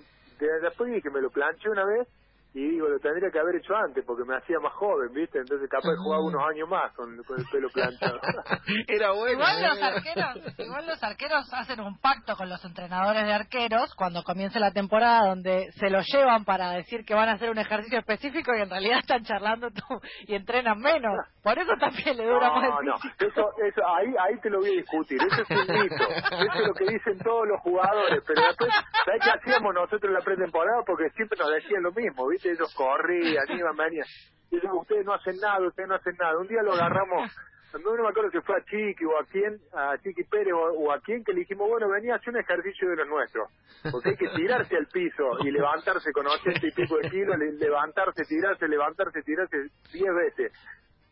Después 0.62 1.02
que 1.02 1.10
me 1.10 1.20
lo 1.20 1.30
planché 1.30 1.68
una 1.68 1.84
vez 1.84 2.08
y 2.54 2.68
digo, 2.68 2.86
lo 2.86 2.98
tendría 2.98 3.30
que 3.30 3.38
haber 3.38 3.56
hecho 3.56 3.74
antes 3.74 4.04
porque 4.04 4.24
me 4.24 4.36
hacía 4.36 4.58
más 4.60 4.74
joven, 4.74 5.10
¿viste? 5.14 5.38
Entonces 5.38 5.70
capaz 5.70 5.96
jugaba 5.96 6.22
unos 6.22 6.42
años 6.50 6.68
más 6.68 6.92
con, 6.92 7.10
el 7.14 7.46
pelo 7.50 7.68
planchado. 7.70 8.20
Era 8.88 9.12
bueno. 9.12 9.32
Igual 9.32 9.62
los, 9.62 9.82
arqueros, 9.82 10.58
igual 10.58 10.86
los 10.86 11.02
arqueros 11.02 11.54
hacen 11.54 11.80
un 11.80 11.98
pacto 11.98 12.36
con 12.36 12.50
los 12.50 12.62
entrenadores 12.62 13.24
de 13.24 13.32
arqueros 13.32 13.94
cuando 13.94 14.22
comience 14.22 14.60
la 14.60 14.70
temporada 14.70 15.28
donde 15.28 15.72
se 15.78 15.88
los 15.88 16.06
llevan 16.12 16.44
para 16.44 16.72
decir 16.72 17.06
que 17.06 17.14
van 17.14 17.30
a 17.30 17.32
hacer 17.32 17.48
un 17.48 17.56
ejercicio 17.56 17.98
específico 17.98 18.54
y 18.54 18.60
en 18.60 18.68
realidad 18.68 18.98
están 18.98 19.24
charlando 19.24 19.70
tú 19.70 20.00
y 20.26 20.34
entrenan 20.34 20.78
menos. 20.78 21.12
Por 21.42 21.58
eso 21.58 21.72
también 21.80 22.18
le 22.18 22.26
dura 22.26 22.50
más 22.50 22.64
el 22.64 22.86
No, 22.86 22.94
eso, 23.18 23.48
eso, 23.64 23.82
ahí, 23.96 24.14
ahí 24.20 24.38
te 24.42 24.50
lo 24.50 24.58
voy 24.58 24.68
a 24.68 24.76
discutir. 24.76 25.18
Eso 25.22 25.42
es 25.42 25.50
un 25.50 25.74
mito. 25.74 26.08
Eso 26.10 26.52
es 26.52 26.68
lo 26.68 26.74
que 26.74 26.84
dicen 26.84 27.18
todos 27.18 27.48
los 27.48 27.60
jugadores. 27.62 28.22
Pero 28.26 28.42
después, 28.42 28.70
¿sabes 29.06 29.22
qué 29.24 29.30
hacíamos 29.30 29.74
nosotros 29.74 30.04
en 30.04 30.14
la 30.14 30.20
pretemporada? 30.20 30.82
Porque 30.86 31.08
siempre 31.16 31.38
nos 31.38 31.50
decían 31.50 31.82
lo 31.82 31.92
mismo, 31.92 32.28
¿viste? 32.28 32.41
Ellos 32.50 32.74
corrían, 32.74 33.44
iban, 33.50 33.76
venían. 33.76 34.06
Y 34.50 34.60
yo, 34.60 34.74
ustedes 34.74 35.04
no 35.06 35.14
hacen 35.14 35.36
nada, 35.40 35.66
ustedes 35.66 35.88
no 35.88 35.94
hacen 35.94 36.14
nada. 36.18 36.38
Un 36.38 36.46
día 36.48 36.62
lo 36.62 36.72
agarramos 36.72 37.30
no 37.72 38.02
me 38.02 38.08
acuerdo 38.08 38.30
si 38.30 38.40
fue 38.42 38.56
a 38.56 38.64
Chiqui 38.64 39.04
o 39.06 39.18
a 39.18 39.24
quién, 39.24 39.58
a 39.72 39.96
Chiqui 39.98 40.24
Pérez 40.24 40.52
o, 40.52 40.60
o 40.76 40.92
a 40.92 41.00
quién, 41.00 41.24
que 41.24 41.32
le 41.32 41.40
dijimos, 41.40 41.68
bueno, 41.70 41.88
venía 41.88 42.12
a 42.12 42.16
hacer 42.16 42.28
un 42.34 42.40
ejercicio 42.40 42.88
de 42.90 42.96
los 42.96 43.08
nuestros. 43.08 43.48
Porque 43.90 44.10
hay 44.10 44.16
que 44.16 44.28
tirarse 44.36 44.76
al 44.76 44.86
piso 44.88 45.24
y 45.42 45.50
levantarse 45.50 46.12
con 46.12 46.26
ochenta 46.26 46.66
y 46.66 46.70
pico 46.72 46.98
de 46.98 47.08
kilos, 47.08 47.38
le- 47.38 47.52
levantarse, 47.52 48.24
tirarse, 48.24 48.68
levantarse, 48.68 49.22
tirarse 49.22 49.56
diez 49.92 50.14
veces. 50.14 50.52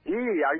Y 0.02 0.12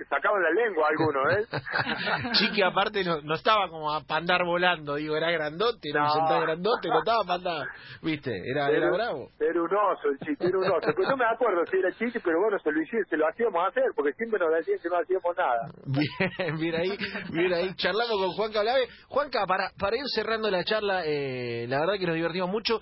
sacaban 0.09 0.43
la 0.43 0.51
lengua 0.51 0.87
algunos, 0.91 1.33
¿eh? 1.33 1.47
Chiqui 2.35 2.63
aparte 2.63 3.03
no, 3.03 3.21
no 3.23 3.35
estaba 3.35 3.69
como 3.69 3.89
para 4.07 4.21
andar 4.21 4.45
volando, 4.45 4.97
digo, 4.97 5.17
era 5.17 5.31
grandote, 5.31 5.89
no, 5.95 6.01
No. 6.05 6.11
sentaba 6.11 6.41
grandote, 6.43 6.89
no 6.89 6.99
estaba 6.99 7.23
para 7.25 7.35
andar, 7.37 7.69
viste, 8.03 8.31
era, 8.51 8.69
era 8.71 8.91
bravo. 8.91 9.31
Era 9.41 9.63
un 9.63 9.67
oso 9.75 10.09
el 10.11 10.19
chiqui, 10.19 10.45
era 10.47 10.59
un 10.59 10.65
oso. 10.71 10.93
Pues 10.95 11.09
no 11.09 11.17
me 11.17 11.25
acuerdo 11.25 11.65
si 11.71 11.79
era 11.79 11.91
chiqui, 11.93 12.19
pero 12.21 12.39
bueno, 12.39 12.59
se 12.63 12.71
lo, 12.71 12.81
hici- 12.81 13.07
se 13.09 13.17
lo 13.17 13.27
hacíamos 13.29 13.67
hacer, 13.67 13.85
porque 13.97 14.13
siempre 14.13 14.39
nos 14.39 14.53
decían 14.55 14.79
que 14.83 14.89
no 14.91 14.97
hacíamos 14.99 15.37
nada. 15.37 15.71
Bien, 15.87 16.57
bien 16.61 16.75
ahí, 16.75 16.99
bien 17.33 17.53
ahí. 17.55 17.75
Charlamos 17.77 18.17
con 18.19 18.31
Juanca 18.33 18.61
Blave. 18.61 18.89
Juanca, 19.09 19.47
para, 19.49 19.71
para 19.79 19.97
ir 19.97 20.05
cerrando 20.15 20.51
la 20.51 20.63
charla, 20.65 21.03
eh, 21.07 21.65
la 21.67 21.81
verdad 21.81 21.95
que 21.99 22.07
nos 22.07 22.15
divertimos 22.15 22.51
mucho. 22.51 22.79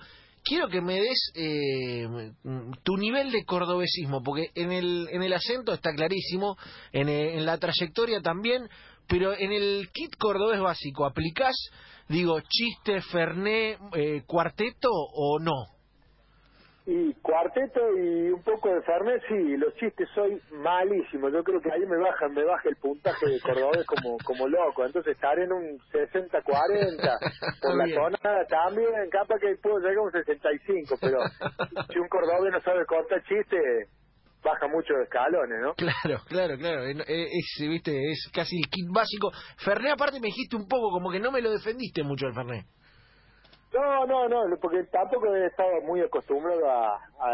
Quiero 0.49 0.67
que 0.67 0.81
me 0.81 0.99
des 0.99 1.31
eh, 1.35 2.07
tu 2.81 2.97
nivel 2.97 3.31
de 3.31 3.45
cordobesismo, 3.45 4.23
porque 4.23 4.49
en 4.55 4.71
el, 4.71 5.07
en 5.11 5.21
el 5.21 5.31
acento 5.31 5.73
está 5.73 5.93
clarísimo, 5.93 6.57
en, 6.91 7.07
eh, 7.07 7.37
en 7.37 7.45
la 7.45 7.59
trayectoria 7.59 8.19
también, 8.19 8.67
pero 9.07 9.37
en 9.37 9.51
el 9.51 9.91
kit 9.93 10.15
cordobés 10.17 10.59
básico, 10.59 11.05
¿aplicás, 11.05 11.55
digo, 12.07 12.39
chiste, 12.41 12.99
ferné, 13.11 13.77
eh, 13.93 14.23
cuarteto 14.25 14.89
o 14.91 15.37
no? 15.37 15.78
Y 16.85 17.13
cuarteto 17.21 17.79
y 17.97 18.31
un 18.31 18.41
poco 18.41 18.73
de 18.73 18.81
Fernet, 18.81 19.21
sí, 19.27 19.57
los 19.57 19.75
chistes 19.75 20.07
soy 20.15 20.41
malísimo. 20.51 21.29
Yo 21.29 21.43
creo 21.43 21.61
que 21.61 21.71
ahí 21.71 21.85
me 21.85 21.97
baja, 21.97 22.27
me 22.29 22.43
baja 22.43 22.67
el 22.67 22.77
puntaje 22.77 23.27
de 23.27 23.39
cordobés 23.41 23.85
como, 23.85 24.17
como 24.25 24.47
loco. 24.47 24.85
Entonces 24.85 25.13
estaré 25.13 25.43
en 25.43 25.51
un 25.51 25.79
60-40. 25.91 26.39
Por 27.61 27.75
la 27.75 27.85
tonada 27.93 28.45
también, 28.47 29.09
capaz 29.11 29.39
que 29.39 29.55
puedo 29.61 29.79
llegar 29.79 29.97
a 29.97 30.01
un 30.01 30.11
65, 30.11 30.95
pero 30.99 31.19
si 31.91 31.99
un 31.99 32.07
cordobés 32.07 32.53
no 32.53 32.61
sabe 32.61 32.85
cortar 32.85 33.21
chistes, 33.23 33.89
baja 34.43 34.67
mucho 34.67 34.93
de 34.93 35.03
escalones, 35.03 35.59
¿no? 35.61 35.73
Claro, 35.75 36.21
claro, 36.27 36.57
claro. 36.57 36.83
Es, 36.83 37.57
viste, 37.59 38.11
es 38.11 38.29
casi 38.33 38.57
el 38.57 38.69
kit 38.69 38.87
básico. 38.91 39.31
Ferné, 39.57 39.91
aparte, 39.91 40.19
me 40.19 40.27
dijiste 40.27 40.55
un 40.55 40.67
poco, 40.67 40.91
como 40.91 41.11
que 41.11 41.19
no 41.19 41.31
me 41.31 41.41
lo 41.41 41.51
defendiste 41.51 42.03
mucho 42.03 42.27
el 42.27 42.33
Ferné. 42.33 42.65
No, 43.71 44.05
no, 44.07 44.27
no, 44.27 44.57
porque 44.59 44.83
tampoco 44.91 45.33
he 45.35 45.45
estado 45.45 45.81
muy 45.83 46.01
acostumbrado 46.01 46.67
a, 46.69 46.95
a, 47.19 47.29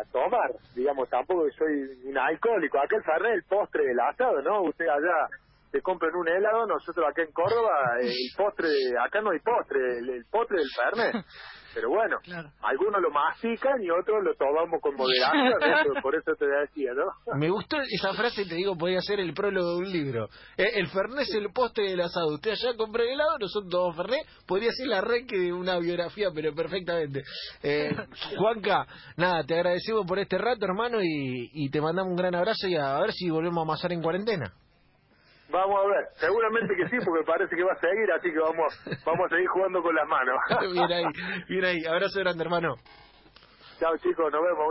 a- 0.00 0.04
tomar, 0.10 0.50
digamos, 0.74 1.08
tampoco 1.08 1.46
soy 1.56 2.08
un 2.08 2.18
alcohólico. 2.18 2.78
Acá 2.78 2.96
el 2.96 3.04
Fernet 3.04 3.34
el 3.34 3.44
postre 3.44 3.84
del 3.84 4.00
asado, 4.00 4.42
¿no? 4.42 4.62
Usted 4.62 4.86
allá 4.88 5.28
se 5.70 5.80
compra 5.82 6.08
un 6.14 6.28
helado, 6.28 6.66
nosotros 6.66 7.06
acá 7.08 7.22
en 7.22 7.32
Córdoba, 7.32 7.98
el 8.00 8.12
postre, 8.36 8.68
acá 9.00 9.20
no 9.20 9.30
hay 9.30 9.38
postre, 9.40 9.98
el, 9.98 10.08
el 10.10 10.24
postre 10.30 10.58
del 10.58 10.70
Fernet. 10.74 11.24
Pero 11.76 11.90
bueno, 11.90 12.16
Claro. 12.22 12.48
algunos 12.62 13.02
lo 13.02 13.10
mastican 13.10 13.82
y 13.82 13.90
otros 13.90 14.24
lo 14.24 14.34
tomamos 14.36 14.80
con 14.80 14.94
moderación, 14.96 15.60
eso- 15.92 16.00
por 16.02 16.14
eso 16.16 16.32
te 16.38 16.46
decía, 16.46 16.92
¿no? 16.94 17.36
Me 17.38 17.50
gustó 17.50 17.76
esa 17.82 18.14
frase, 18.14 18.46
te 18.46 18.54
digo, 18.54 18.74
podría 18.78 19.02
ser 19.02 19.20
el 19.20 19.34
prólogo 19.34 19.72
de 19.72 19.76
un 19.84 19.92
libro. 19.92 20.28
Eh, 20.56 20.70
el 20.76 20.86
Ferné 20.88 21.20
es 21.22 21.34
el 21.34 21.52
postre 21.52 21.90
del 21.90 22.00
asado. 22.00 22.32
Usted 22.32 22.52
allá 22.52 22.74
compra 22.78 23.02
el 23.02 23.10
helado, 23.10 23.36
nosotros 23.38 23.70
tomamos 23.70 23.94
Ferné. 23.96 24.22
Podría 24.46 24.70
ser 24.72 24.86
la 24.86 24.98
arranque 24.98 25.36
de 25.36 25.52
una 25.52 25.78
biografía, 25.78 26.28
pero 26.34 26.54
perfectamente. 26.54 27.24
Eh, 27.62 27.90
Juanca, 28.38 28.86
nada, 29.18 29.44
te 29.44 29.52
agradecemos 29.54 30.06
por 30.06 30.18
este 30.18 30.38
rato, 30.38 30.64
hermano, 30.64 31.02
y, 31.02 31.50
y 31.52 31.68
te 31.68 31.82
mandamos 31.82 32.10
un 32.12 32.16
gran 32.16 32.34
abrazo 32.34 32.68
y 32.68 32.76
a 32.76 32.98
ver 33.00 33.12
si 33.12 33.28
volvemos 33.28 33.58
a 33.58 33.62
amasar 33.64 33.92
en 33.92 34.00
cuarentena. 34.00 34.50
Vamos 35.48 35.78
a 35.78 35.86
ver, 35.88 36.04
seguramente 36.14 36.74
que 36.74 36.88
sí, 36.88 36.96
porque 37.04 37.24
parece 37.24 37.54
que 37.54 37.62
va 37.62 37.72
a 37.72 37.80
seguir, 37.80 38.10
así 38.10 38.32
que 38.32 38.38
vamos, 38.38 38.66
vamos 39.04 39.26
a 39.26 39.28
seguir 39.28 39.46
jugando 39.48 39.80
con 39.80 39.94
las 39.94 40.08
manos. 40.08 40.36
bien 40.72 40.92
ahí, 40.92 41.04
bien 41.48 41.64
ahí. 41.64 41.86
Abrazo 41.86 42.20
grande, 42.20 42.42
hermano. 42.42 42.74
Chao 43.78 43.96
chicos, 43.98 44.32
nos 44.32 44.42
vemos. 44.42 44.64